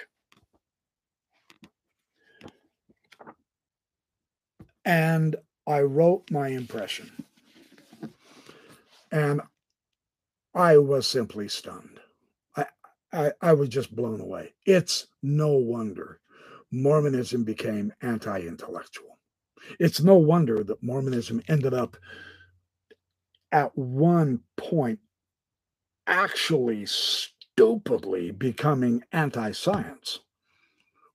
[4.86, 5.34] and
[5.66, 7.10] I wrote my impression.
[9.10, 9.42] And
[10.54, 12.00] I was simply stunned.
[12.56, 12.66] I,
[13.12, 14.54] I, I was just blown away.
[14.64, 16.20] It's no wonder
[16.70, 19.18] Mormonism became anti intellectual.
[19.80, 21.96] It's no wonder that Mormonism ended up
[23.50, 25.00] at one point
[26.06, 30.20] actually stupidly becoming anti science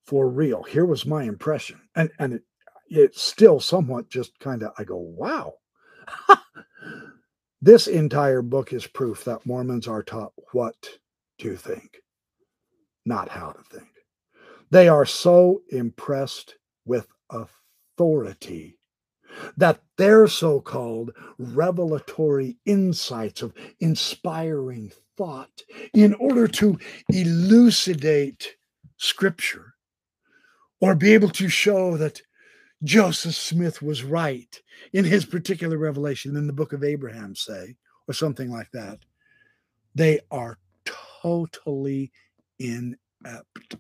[0.05, 0.63] for real.
[0.63, 1.79] Here was my impression.
[1.95, 2.43] And, and it,
[2.91, 5.53] it's still somewhat just kind of, I go, wow.
[7.61, 10.75] this entire book is proof that Mormons are taught what
[11.39, 12.01] to think,
[13.05, 13.87] not how to think.
[14.71, 16.55] They are so impressed
[16.85, 18.77] with authority
[19.55, 25.61] that their so called revelatory insights of inspiring thought,
[25.93, 26.77] in order to
[27.09, 28.55] elucidate
[28.97, 29.75] scripture
[30.81, 32.21] or be able to show that
[32.83, 34.61] Joseph Smith was right
[34.93, 37.75] in his particular revelation in the book of Abraham, say,
[38.07, 38.99] or something like that.
[39.93, 40.57] They are
[41.21, 42.11] totally
[42.59, 43.75] inept.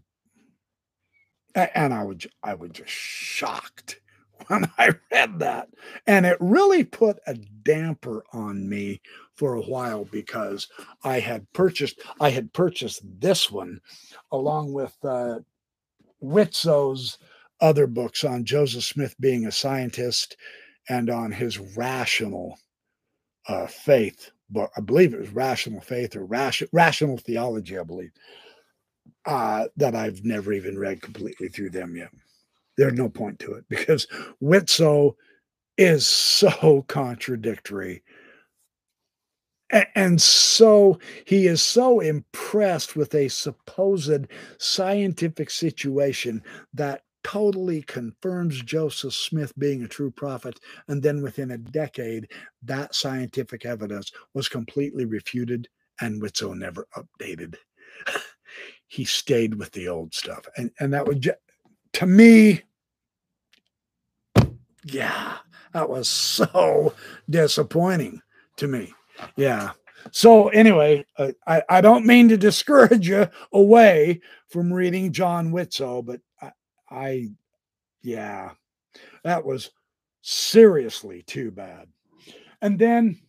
[1.55, 3.99] And I was I was just shocked
[4.47, 5.69] when I read that.
[6.07, 9.01] And it really put a damper on me
[9.35, 10.67] for a while because
[11.03, 13.81] I had purchased I had purchased this one
[14.31, 15.39] along with uh
[16.23, 17.17] Widtsoe's
[17.61, 20.37] other books on Joseph Smith being a scientist
[20.89, 22.57] and on his rational
[23.47, 28.11] uh, faith But I believe it was Rational Faith or Ration, Rational Theology, I believe,
[29.25, 32.11] uh, that I've never even read completely through them yet.
[32.77, 34.07] There's no point to it because
[34.41, 35.15] Widtsoe
[35.77, 38.03] is so contradictory.
[39.95, 44.27] And so he is so impressed with a supposed
[44.57, 46.43] scientific situation
[46.73, 50.59] that totally confirms Joseph Smith being a true prophet.
[50.87, 52.31] And then within a decade,
[52.63, 55.67] that scientific evidence was completely refuted
[55.99, 57.55] and Widtsoe never updated.
[58.87, 60.45] he stayed with the old stuff.
[60.57, 61.33] And, and that would,
[61.93, 62.61] to me,
[64.83, 65.37] yeah,
[65.73, 66.93] that was so
[67.29, 68.21] disappointing
[68.57, 68.93] to me.
[69.35, 69.71] Yeah.
[70.11, 76.05] So anyway, uh, I, I don't mean to discourage you away from reading John Widtsoe,
[76.05, 76.21] but
[76.91, 77.29] I,
[78.01, 78.51] yeah,
[79.23, 79.71] that was
[80.21, 81.87] seriously too bad.
[82.61, 83.19] And then,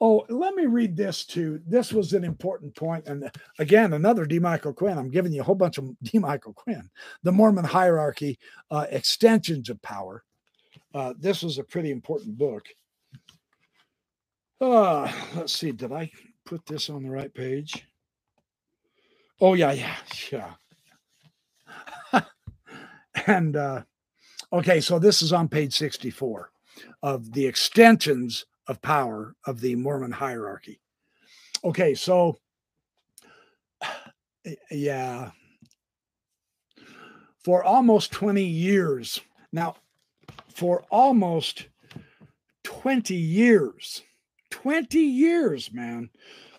[0.00, 1.60] oh, let me read this too.
[1.66, 3.06] This was an important point.
[3.06, 4.38] And again, another D.
[4.38, 4.98] Michael Quinn.
[4.98, 6.18] I'm giving you a whole bunch of D.
[6.18, 6.88] Michael Quinn,
[7.22, 8.38] the Mormon hierarchy,
[8.70, 10.24] uh, extensions of power.
[10.94, 12.64] Uh, this was a pretty important book.
[14.60, 16.10] Uh, let's see, did I
[16.44, 17.86] put this on the right page?
[19.40, 19.94] Oh, yeah, yeah,
[20.32, 20.50] yeah.
[23.26, 23.82] And uh,
[24.52, 26.50] okay, so this is on page 64
[27.02, 30.80] of the extensions of power of the Mormon hierarchy.
[31.64, 32.38] Okay, so
[34.70, 35.30] yeah,
[37.44, 39.20] for almost 20 years,
[39.52, 39.76] now,
[40.54, 41.66] for almost
[42.64, 44.02] 20 years,
[44.50, 46.10] 20 years, man,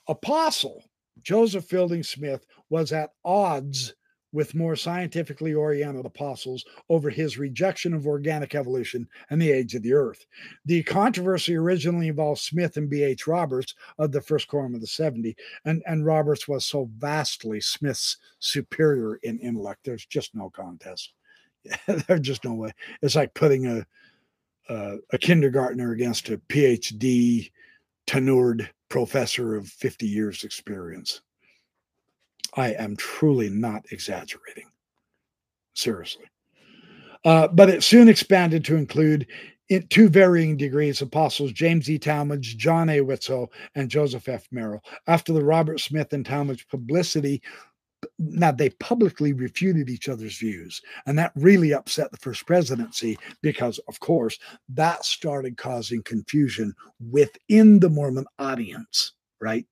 [0.07, 0.84] Apostle
[1.22, 3.94] Joseph Fielding Smith was at odds
[4.31, 9.81] with more scientifically oriented apostles over his rejection of organic evolution and the age of
[9.81, 10.26] the earth.
[10.65, 13.27] The controversy originally involved Smith and B.H.
[13.27, 15.35] Roberts of the first quorum of the 70,
[15.65, 19.81] and, and Roberts was so vastly Smith's superior in intellect.
[19.84, 21.14] There's just no contest.
[21.88, 22.72] There's just no way.
[23.01, 23.85] It's like putting a,
[24.69, 27.51] a, a kindergartner against a PhD
[28.07, 31.22] tenured professor of 50 years experience.
[32.56, 34.70] I am truly not exaggerating.
[35.74, 36.26] Seriously.
[37.26, 39.28] Uh, but it soon expanded to include
[39.70, 42.00] in two varying degrees apostles James E.
[42.00, 43.00] Talmage, John A.
[43.00, 44.48] Widtsoe, and Joseph F.
[44.52, 44.84] Merrill.
[45.08, 47.42] After the Robert Smith and Talmage publicity,
[48.18, 50.82] now they publicly refuted each other's views.
[51.06, 54.40] And that really upset the first presidency because, of course,
[54.70, 56.74] that started causing confusion
[57.12, 59.66] within the Mormon audience, right?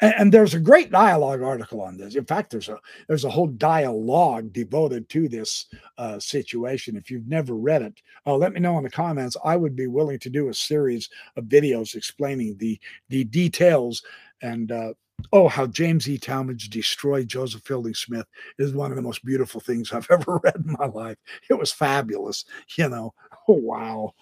[0.00, 2.14] And, and, there's a great dialogue article on this.
[2.14, 2.78] In fact, there's a
[3.08, 5.66] there's a whole dialogue devoted to this
[5.98, 6.96] uh, situation.
[6.96, 9.36] If you've never read it, uh, let me know in the comments.
[9.44, 12.78] I would be willing to do a series of videos explaining the
[13.08, 14.02] the details
[14.42, 14.92] and uh,
[15.32, 16.18] oh how James E.
[16.18, 18.26] Talmage destroyed Joseph Fielding Smith
[18.58, 21.18] is one of the most beautiful things I've ever read in my life.
[21.50, 22.44] It was fabulous,
[22.76, 23.14] you know.
[23.48, 24.14] Oh wow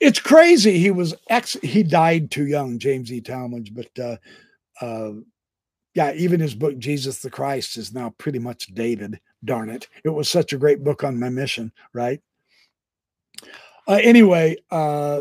[0.00, 0.78] it's crazy.
[0.78, 1.56] He was ex.
[1.62, 3.20] He died too young, James E.
[3.20, 3.74] Talmage.
[3.74, 4.16] But uh,
[4.84, 5.12] uh,
[5.94, 9.20] yeah, even his book Jesus the Christ is now pretty much dated.
[9.44, 9.88] Darn it!
[10.04, 12.20] It was such a great book on my mission, right?
[13.86, 15.20] Uh, anyway, uh,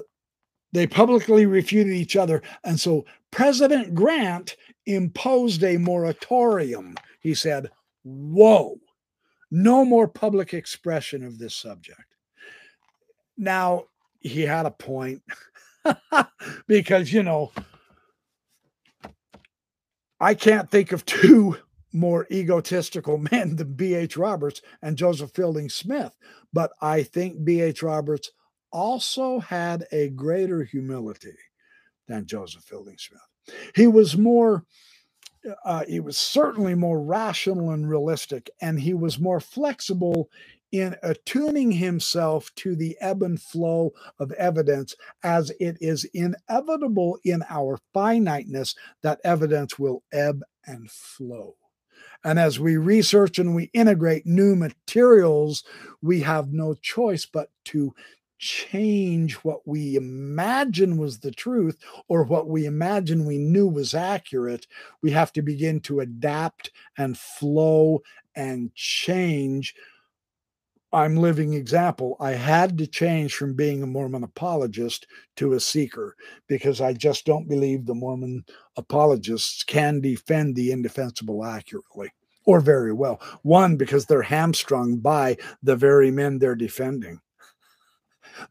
[0.71, 4.55] they publicly refuted each other, and so President Grant
[4.85, 6.95] imposed a moratorium.
[7.19, 7.69] He said,
[8.03, 8.79] "Whoa,
[9.51, 12.15] no more public expression of this subject."
[13.37, 13.85] Now,
[14.23, 15.21] he had a point
[16.67, 17.51] because you know
[20.19, 21.57] I can't think of two
[21.91, 24.17] more egotistical men than B.H.
[24.17, 26.17] Roberts and Joseph Fielding Smith,
[26.51, 27.83] but I think B.H.
[27.83, 28.31] Roberts
[28.71, 31.35] also had a greater humility
[32.07, 33.21] than Joseph Fielding Smith.
[33.75, 34.63] He was more
[35.65, 40.29] uh, he was certainly more rational and realistic, and he was more flexible
[40.73, 47.45] in attuning himself to the ebb and flow of evidence, as it is inevitable in
[47.47, 51.55] our finiteness that evidence will ebb and flow.
[52.23, 55.63] And as we research and we integrate new materials,
[56.01, 57.93] we have no choice but to
[58.39, 61.77] change what we imagine was the truth
[62.07, 64.65] or what we imagine we knew was accurate.
[65.03, 68.01] We have to begin to adapt and flow
[68.35, 69.75] and change
[70.94, 72.15] I'm living example.
[72.20, 75.07] I had to change from being a Mormon apologist
[75.38, 76.15] to a seeker
[76.48, 78.45] because I just don't believe the Mormon
[78.78, 82.11] apologists can defend the indefensible accurately
[82.45, 83.20] or very well.
[83.41, 87.20] One, because they're hamstrung by the very men they're defending.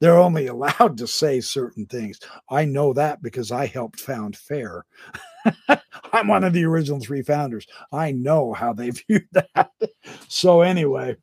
[0.00, 2.18] They're only allowed to say certain things.
[2.50, 4.84] I know that because I helped found FAIR.
[6.12, 7.66] I'm one of the original three founders.
[7.92, 9.70] I know how they viewed that.
[10.28, 11.16] So, anyway.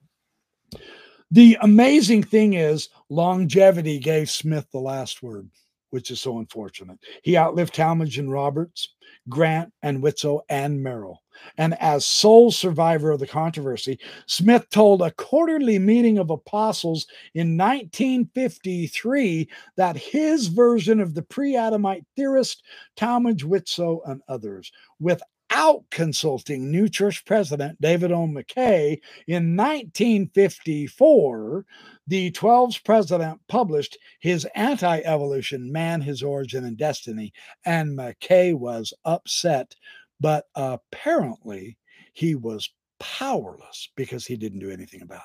[1.32, 5.48] The amazing thing is, longevity gave Smith the last word,
[5.92, 6.98] which is so unfortunate.
[7.22, 8.96] He outlived Talmage and Roberts,
[9.28, 11.22] Grant and Widtsoe and Merrill.
[11.58, 17.56] And as sole survivor of the controversy, Smith told a quarterly meeting of apostles in
[17.56, 19.48] 1953
[19.78, 22.64] that his version of the pre Adamite theorist,
[22.98, 28.28] Talmage, Widtsoe, and others, with without consulting new church president David O.
[28.28, 31.66] McKay in 1954,
[32.08, 37.34] the 12's president published his anti evolution Man, His Origin, and Destiny,
[37.66, 39.76] and McKay was upset,
[40.20, 41.78] but apparently
[42.14, 42.70] he was
[43.00, 45.24] powerless because he didn't do anything about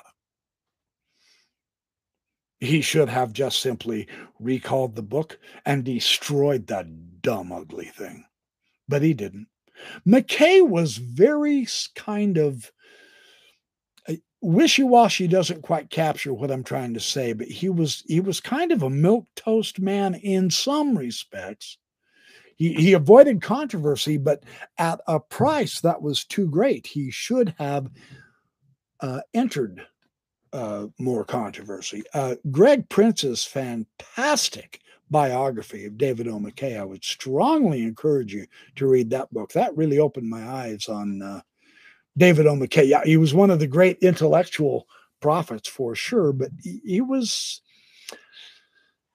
[2.61, 2.65] it.
[2.65, 4.07] He should have just simply
[4.39, 8.25] recalled the book and destroyed that dumb, ugly thing.
[8.87, 9.47] But he didn't.
[10.07, 12.71] McKay was very kind of
[14.07, 18.39] uh, wishy-washy doesn't quite capture what I'm trying to say, but he was he was
[18.39, 21.77] kind of a milk toast man in some respects.
[22.57, 24.43] He, he avoided controversy, but
[24.77, 26.87] at a price that was too great.
[26.87, 27.89] He should have
[29.01, 29.85] uh, entered
[30.53, 32.03] uh, more controversy.
[32.13, 34.79] Uh, Greg is fantastic
[35.09, 36.39] biography of David O.
[36.39, 36.79] McKay.
[36.79, 39.51] I would strongly encourage you to read that book.
[39.53, 41.41] That really opened my eyes on uh,
[42.17, 42.55] David O.
[42.55, 42.87] McKay.
[42.87, 44.87] Yeah, he was one of the great intellectual
[45.21, 47.61] prophets for sure, but he, he was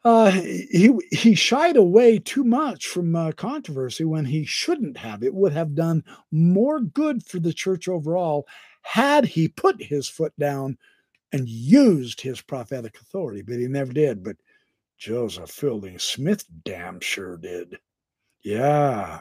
[0.03, 5.23] uh, he he shied away too much from uh, controversy when he shouldn't have.
[5.23, 8.47] It would have done more good for the church overall
[8.83, 10.79] had he put his foot down
[11.33, 14.25] and used his prophetic authority, but he never did.
[14.25, 14.37] But
[15.01, 17.79] Joseph Fielding Smith damn sure did.
[18.43, 19.21] Yeah.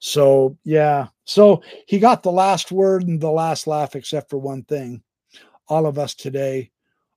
[0.00, 1.06] So, yeah.
[1.24, 5.02] So he got the last word and the last laugh, except for one thing.
[5.68, 6.72] All of us today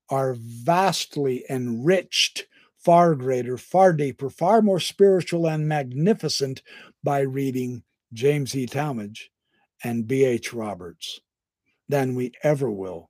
[0.08, 2.46] are vastly enriched
[2.78, 6.62] far greater, far deeper, far more spiritual and magnificent
[7.04, 7.82] by reading
[8.14, 8.68] James E.
[8.68, 9.30] Talmage
[9.84, 10.54] and B.H.
[10.54, 11.22] Roberts
[11.88, 13.10] than we ever will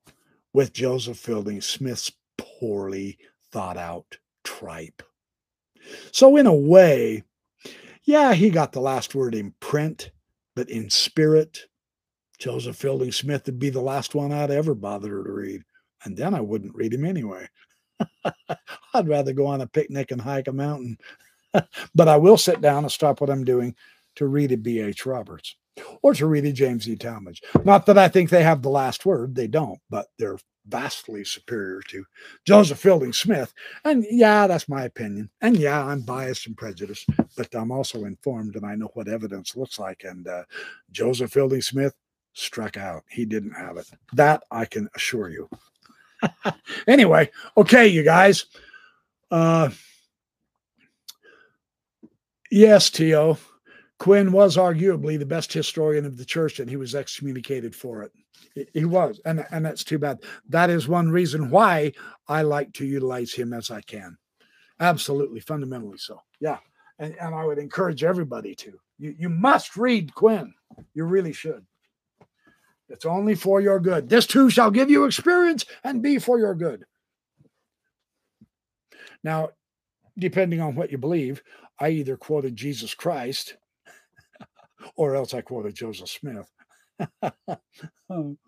[0.53, 3.17] with Joseph Fielding Smith's poorly
[3.51, 4.17] thought out
[4.57, 5.03] tripe.
[6.11, 7.23] So, in a way,
[8.03, 10.11] yeah, he got the last word in print,
[10.55, 11.65] but in spirit,
[12.39, 15.61] Joseph Fielding Smith would be the last one I'd ever bother to read.
[16.03, 17.47] And then I wouldn't read him anyway.
[18.93, 20.97] I'd rather go on a picnic and hike a mountain.
[21.95, 23.75] but I will sit down and stop what I'm doing
[24.15, 25.05] to read a B.H.
[25.05, 25.55] Roberts
[26.01, 26.95] or to read a James E.
[26.95, 27.41] Talmage.
[27.65, 30.39] Not that I think they have the last word, they don't, but they're
[30.69, 32.05] vastly superior to
[32.45, 33.53] Joseph Fielding Smith.
[33.83, 35.29] And yeah, that's my opinion.
[35.41, 39.55] And yeah, I'm biased and prejudiced, but I'm also informed and I know what evidence
[39.55, 40.03] looks like.
[40.03, 40.43] And uh,
[40.91, 41.95] Joseph Fielding Smith
[42.33, 43.03] struck out.
[43.09, 43.89] He didn't have it.
[44.13, 45.49] That I can assure you.
[46.87, 48.45] anyway, okay, you guys.
[49.31, 49.69] Uh,
[52.51, 53.37] yes, Tio.
[53.99, 58.13] Quinn was arguably the best historian of the church, and he was excommunicated for it.
[58.73, 60.23] He was, and and that's too bad.
[60.47, 61.93] That is one reason why
[62.27, 64.17] I like to utilize him as I can.
[64.79, 66.21] Absolutely, fundamentally so.
[66.39, 66.57] Yeah,
[66.97, 68.79] and and I would encourage everybody to.
[68.97, 70.53] You you must read Quinn.
[70.93, 71.65] You really should.
[72.89, 74.09] It's only for your good.
[74.09, 76.85] This too shall give you experience and be for your good.
[79.23, 79.49] Now,
[80.17, 81.41] depending on what you believe,
[81.79, 83.57] I either quoted Jesus Christ
[84.95, 86.49] or else I quoted Joseph Smith.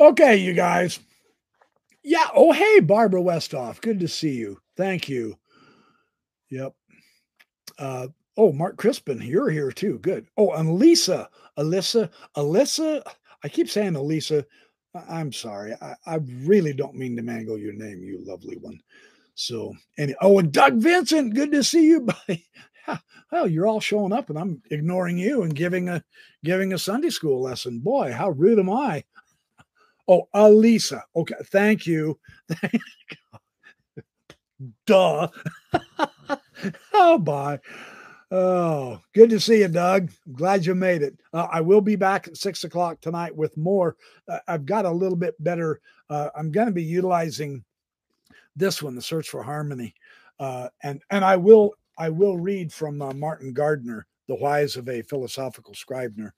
[0.00, 0.98] okay, you guys.
[2.02, 2.26] Yeah.
[2.34, 3.80] Oh, hey, Barbara Westoff.
[3.80, 4.58] Good to see you.
[4.76, 5.36] Thank you.
[6.50, 6.74] Yep.
[7.78, 9.98] Uh, oh, Mark Crispin, you're here too.
[9.98, 10.26] Good.
[10.36, 11.28] Oh, and Lisa,
[11.58, 13.02] Alyssa, Alyssa.
[13.44, 14.44] I keep saying Elisa.
[15.08, 15.74] I'm sorry.
[15.80, 18.78] I, I really don't mean to mangle your name, you lovely one.
[19.34, 22.46] So, and oh, and Doug Vincent, good to see you, buddy.
[23.32, 26.04] Well, you're all showing up, and I'm ignoring you and giving a
[26.44, 27.78] giving a Sunday school lesson.
[27.78, 29.04] Boy, how rude am I?
[30.06, 31.00] Oh, Alisa.
[31.16, 32.18] Okay, thank you.
[34.86, 35.28] Duh.
[36.92, 37.58] oh, bye.
[38.30, 40.10] Oh, good to see you, Doug.
[40.32, 41.18] Glad you made it.
[41.32, 43.96] Uh, I will be back at six o'clock tonight with more.
[44.28, 45.80] Uh, I've got a little bit better.
[46.08, 47.64] Uh, I'm going to be utilizing
[48.56, 49.94] this one, the Search for Harmony,
[50.38, 54.88] uh, and and I will I will read from uh, Martin Gardner, The Whys of
[54.88, 56.34] a Philosophical Scrivener.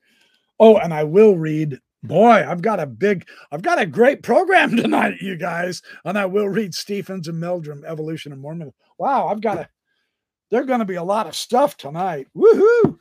[0.58, 1.78] Oh, and I will read.
[2.02, 5.80] Boy, I've got a big, I've got a great program tonight, you guys.
[6.04, 8.72] And I will read Stephens and Meldrum, Evolution and Mormon.
[8.98, 9.68] Wow, I've got a
[10.50, 12.28] there's going to be a lot of stuff tonight.
[12.36, 12.96] Woohoo!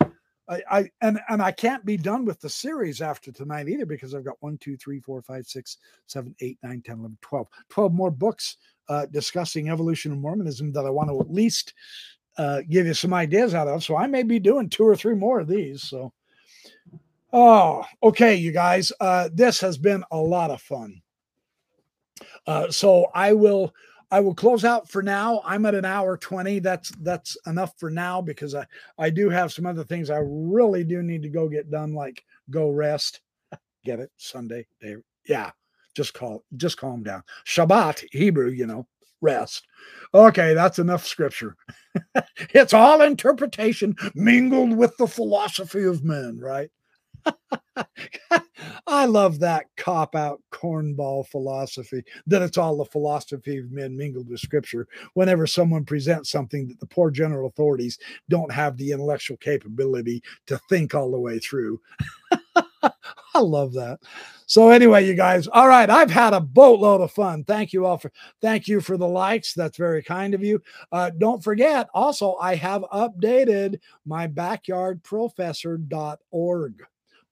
[0.49, 4.13] I, I and and I can't be done with the series after tonight either because
[4.13, 5.77] I've got one, two, three, four, five, six,
[6.07, 8.57] seven, eight, nine, 10, 11, 12, 12 more books
[8.89, 11.73] uh, discussing evolution of Mormonism that I want to at least
[12.37, 13.83] uh, give you some ideas out of.
[13.83, 15.83] So I may be doing two or three more of these.
[15.83, 16.13] So,
[17.31, 21.01] oh, okay, you guys, uh, this has been a lot of fun.
[22.45, 23.73] Uh, so I will
[24.11, 25.41] I will close out for now.
[25.43, 26.59] I'm at an hour 20.
[26.59, 28.65] That's that's enough for now because I
[28.97, 32.23] I do have some other things I really do need to go get done, like
[32.49, 33.21] go rest.
[33.83, 34.11] Get it?
[34.17, 34.97] Sunday day.
[35.27, 35.51] Yeah.
[35.95, 37.23] Just call just calm down.
[37.45, 38.87] Shabbat, Hebrew, you know,
[39.23, 39.65] rest.
[40.13, 41.55] Okay, that's enough scripture.
[42.53, 46.69] it's all interpretation mingled with the philosophy of men, right?
[48.87, 54.29] I love that cop out cornball philosophy that it's all the philosophy of men mingled
[54.29, 54.87] with scripture.
[55.13, 57.97] Whenever someone presents something that the poor general authorities
[58.29, 61.79] don't have the intellectual capability to think all the way through.
[63.35, 63.99] I love that.
[64.45, 67.43] So anyway, you guys, all right, I've had a boatload of fun.
[67.43, 68.11] Thank you all for
[68.41, 69.53] thank you for the likes.
[69.53, 70.61] That's very kind of you.
[70.91, 76.83] Uh, don't forget, also, I have updated my backyardprofessor.org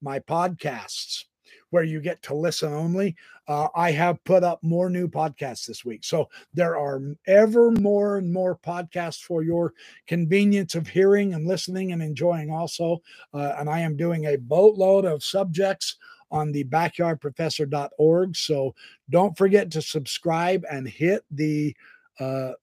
[0.02, 1.26] my podcasts
[1.69, 3.15] where you get to listen only.
[3.52, 6.06] Uh, I have put up more new podcasts this week.
[6.06, 9.73] So there are ever more and more podcasts for your
[10.07, 13.02] convenience of hearing and listening and enjoying also.
[13.34, 15.98] Uh, and I am doing a boatload of subjects
[16.32, 18.38] on the backyardprofessor.org.
[18.38, 18.73] So
[19.10, 21.76] don't forget to subscribe and hit the
[22.22, 22.53] uh,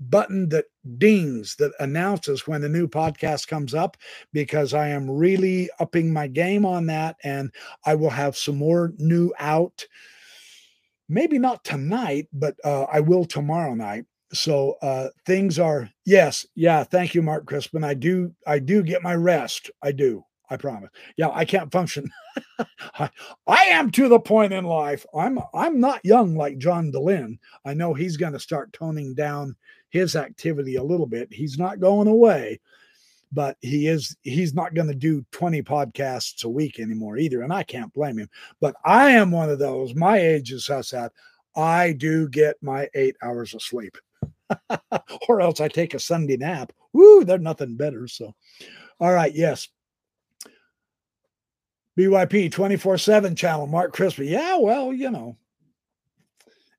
[0.00, 0.64] button that
[0.96, 3.98] dings that announces when the new podcast comes up
[4.32, 7.52] because I am really upping my game on that and
[7.84, 9.84] I will have some more new out
[11.10, 16.84] maybe not tonight but uh, I will tomorrow night so uh, things are yes yeah
[16.84, 20.90] thank you Mark Crispin I do I do get my rest I do I promise.
[21.16, 22.10] Yeah, I can't function.
[22.98, 23.08] I,
[23.46, 25.06] I am to the point in life.
[25.14, 27.38] I'm I'm not young like John Dehlin.
[27.64, 29.54] I know he's going to start toning down
[29.90, 31.32] his activity a little bit.
[31.32, 32.60] He's not going away,
[33.32, 37.52] but he is he's not going to do 20 podcasts a week anymore either and
[37.52, 38.28] I can't blame him.
[38.60, 39.94] But I am one of those.
[39.94, 41.12] My age is us at
[41.56, 43.96] I do get my 8 hours of sleep.
[45.28, 46.72] or else I take a Sunday nap.
[46.92, 48.08] Woo, there's nothing better.
[48.08, 48.34] So,
[48.98, 49.68] all right, yes.
[51.98, 54.26] BYP 24 7 channel, Mark Crispin.
[54.26, 55.36] Yeah, well, you know.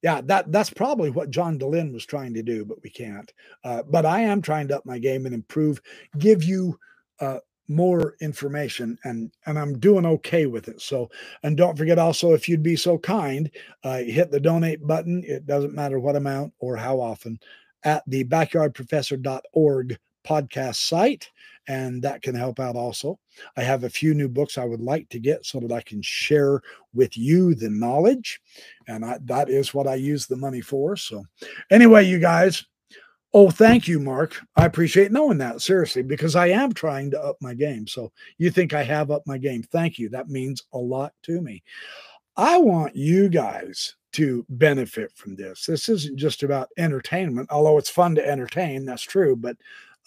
[0.02, 3.32] Yeah, that that's probably what John Dehlin was trying to do, but we can't.
[3.64, 5.80] Uh, but I am trying to up my game and improve,
[6.18, 6.80] give you
[7.20, 7.38] uh,
[7.68, 10.82] more information, and and I'm doing okay with it.
[10.82, 11.10] So,
[11.44, 13.50] and don't forget also, if you'd be so kind,
[13.84, 15.24] uh, hit the donate button.
[15.26, 17.40] It doesn't matter what amount or how often
[17.84, 21.30] at the backyardprofessor.org podcast site
[21.68, 23.20] and that can help out also.
[23.56, 26.02] I have a few new books I would like to get so that I can
[26.02, 26.62] share
[26.94, 28.42] with you the knowledge,
[28.88, 30.96] and I, that is what I use the money for.
[30.96, 31.24] So,
[31.70, 32.66] anyway, you guys,
[33.34, 34.40] oh, thank you, Mark.
[34.56, 37.88] I appreciate knowing that seriously because I am trying to up my game.
[37.88, 39.64] So, you think I have up my game?
[39.64, 40.10] Thank you.
[40.10, 41.64] That means a lot to me.
[42.38, 45.66] I want you guys to benefit from this.
[45.66, 48.86] This isn't just about entertainment, although it's fun to entertain.
[48.86, 49.56] That's true, but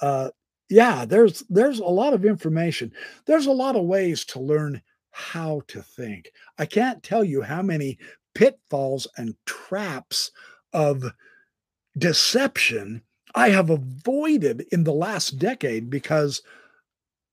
[0.01, 0.31] uh,
[0.75, 2.93] yeah, there's there's a lot of information.
[3.27, 4.83] There's a lot of ways to learn
[5.13, 6.33] how to think.
[6.59, 7.97] I can't tell you how many
[8.35, 10.33] pitfalls and traps
[10.73, 11.05] of
[11.97, 13.03] deception
[13.37, 16.43] I have avoided in the last decade because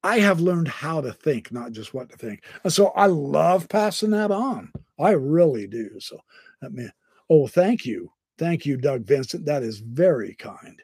[0.03, 2.43] I have learned how to think, not just what to think.
[2.63, 4.71] And so I love passing that on.
[4.99, 5.99] I really do.
[5.99, 6.19] So
[6.61, 6.91] that mean,
[7.27, 8.11] oh, thank you.
[8.37, 9.45] Thank you, Doug Vincent.
[9.45, 10.79] That is very kind.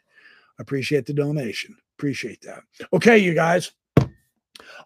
[0.59, 1.75] Appreciate the donation.
[1.97, 2.63] Appreciate that.
[2.93, 3.71] Okay, you guys.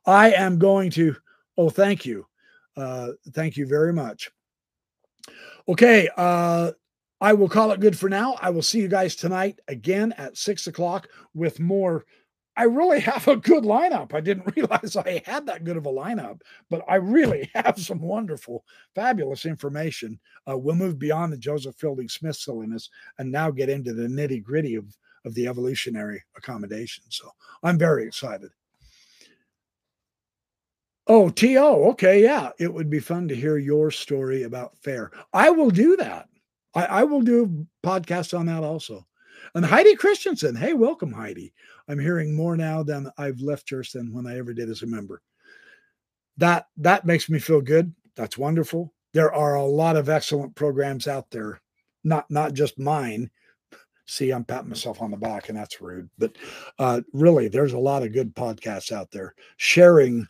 [0.05, 1.15] I am going to,
[1.57, 2.25] oh, thank you.
[2.75, 4.31] Uh, thank you very much.
[5.67, 6.71] Okay, uh,
[7.19, 8.35] I will call it good for now.
[8.41, 12.05] I will see you guys tonight again at six o'clock with more.
[12.57, 14.13] I really have a good lineup.
[14.13, 18.01] I didn't realize I had that good of a lineup, but I really have some
[18.01, 18.65] wonderful,
[18.95, 20.19] fabulous information.
[20.49, 22.89] Uh, we'll move beyond the Joseph Fielding Smith silliness
[23.19, 24.85] and now get into the nitty gritty of
[25.25, 27.03] of the evolutionary accommodation.
[27.09, 27.29] So
[27.63, 28.51] I'm very excited.
[31.07, 31.89] Oh, T.O.
[31.91, 32.23] Okay.
[32.23, 32.51] Yeah.
[32.59, 35.11] It would be fun to hear your story about fair.
[35.33, 36.29] I will do that.
[36.73, 39.05] I, I will do podcasts on that also.
[39.55, 40.55] And Heidi Christensen.
[40.55, 41.53] Hey, welcome, Heidi.
[41.87, 44.87] I'm hearing more now than I've left church than when I ever did as a
[44.87, 45.21] member.
[46.37, 47.93] That that makes me feel good.
[48.15, 48.93] That's wonderful.
[49.13, 51.61] There are a lot of excellent programs out there,
[52.03, 53.29] not not just mine,
[54.11, 56.35] see i'm patting myself on the back and that's rude but
[56.79, 60.27] uh, really there's a lot of good podcasts out there sharing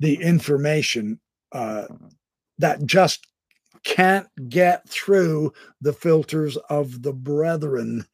[0.00, 1.18] the information
[1.52, 1.86] uh,
[2.58, 3.26] that just
[3.84, 8.06] can't get through the filters of the brethren.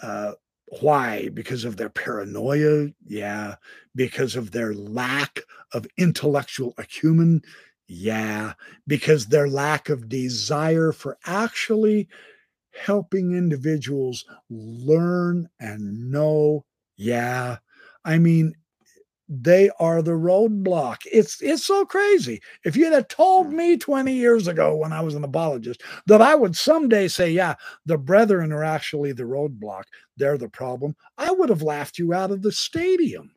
[0.00, 0.32] Uh,
[0.80, 1.28] why?
[1.30, 2.88] Because of their paranoia?
[3.06, 3.56] Yeah.
[3.94, 5.40] Because of their lack
[5.72, 7.42] of intellectual acumen?
[7.88, 8.52] Yeah.
[8.86, 12.08] Because their lack of desire for actually
[12.72, 16.64] helping individuals learn and know.
[16.96, 17.58] Yeah.
[18.04, 18.54] I mean,
[19.30, 20.98] they are the roadblock.
[21.10, 22.42] It's it's so crazy.
[22.64, 26.34] If you'd have told me 20 years ago when I was an apologist that I
[26.34, 27.54] would someday say, yeah,
[27.86, 29.84] the brethren are actually the roadblock,
[30.16, 33.30] they're the problem, I would have laughed you out of the stadium.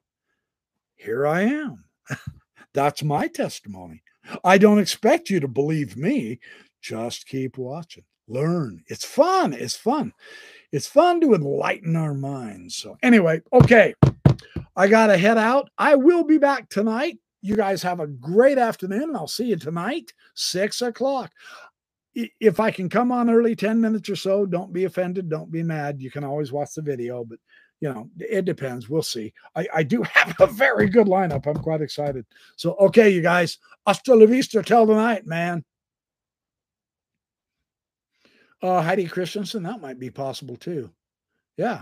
[0.96, 1.86] Here I am.
[2.74, 4.02] That's my testimony.
[4.44, 6.40] I don't expect you to believe me.
[6.82, 8.84] Just keep watching learn.
[8.88, 9.54] It's fun.
[9.54, 10.14] It's fun.
[10.72, 12.76] It's fun to enlighten our minds.
[12.76, 13.94] So, anyway, okay,
[14.76, 15.70] I got to head out.
[15.78, 17.20] I will be back tonight.
[17.42, 21.32] You guys have a great afternoon, and I'll see you tonight, six o'clock.
[22.16, 25.30] If I can come on early, 10 minutes or so, don't be offended.
[25.30, 26.00] Don't be mad.
[26.00, 27.40] You can always watch the video, but
[27.84, 28.90] you know, it depends.
[28.90, 29.34] We'll see.
[29.56, 31.48] I, I do have a very good lineup.
[31.48, 32.26] I'm quite excited.
[32.56, 35.66] So, okay, you guys, hasta la vista till tonight, man.
[38.64, 40.90] Uh, Heidi Christensen, that might be possible too.
[41.58, 41.82] Yeah.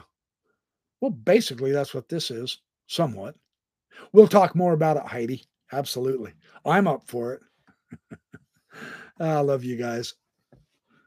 [1.00, 3.36] Well, basically, that's what this is, somewhat.
[4.14, 5.46] We'll talk more about it, Heidi.
[5.72, 6.34] Absolutely.
[6.66, 7.42] I'm up for it.
[9.20, 10.16] I love you guys.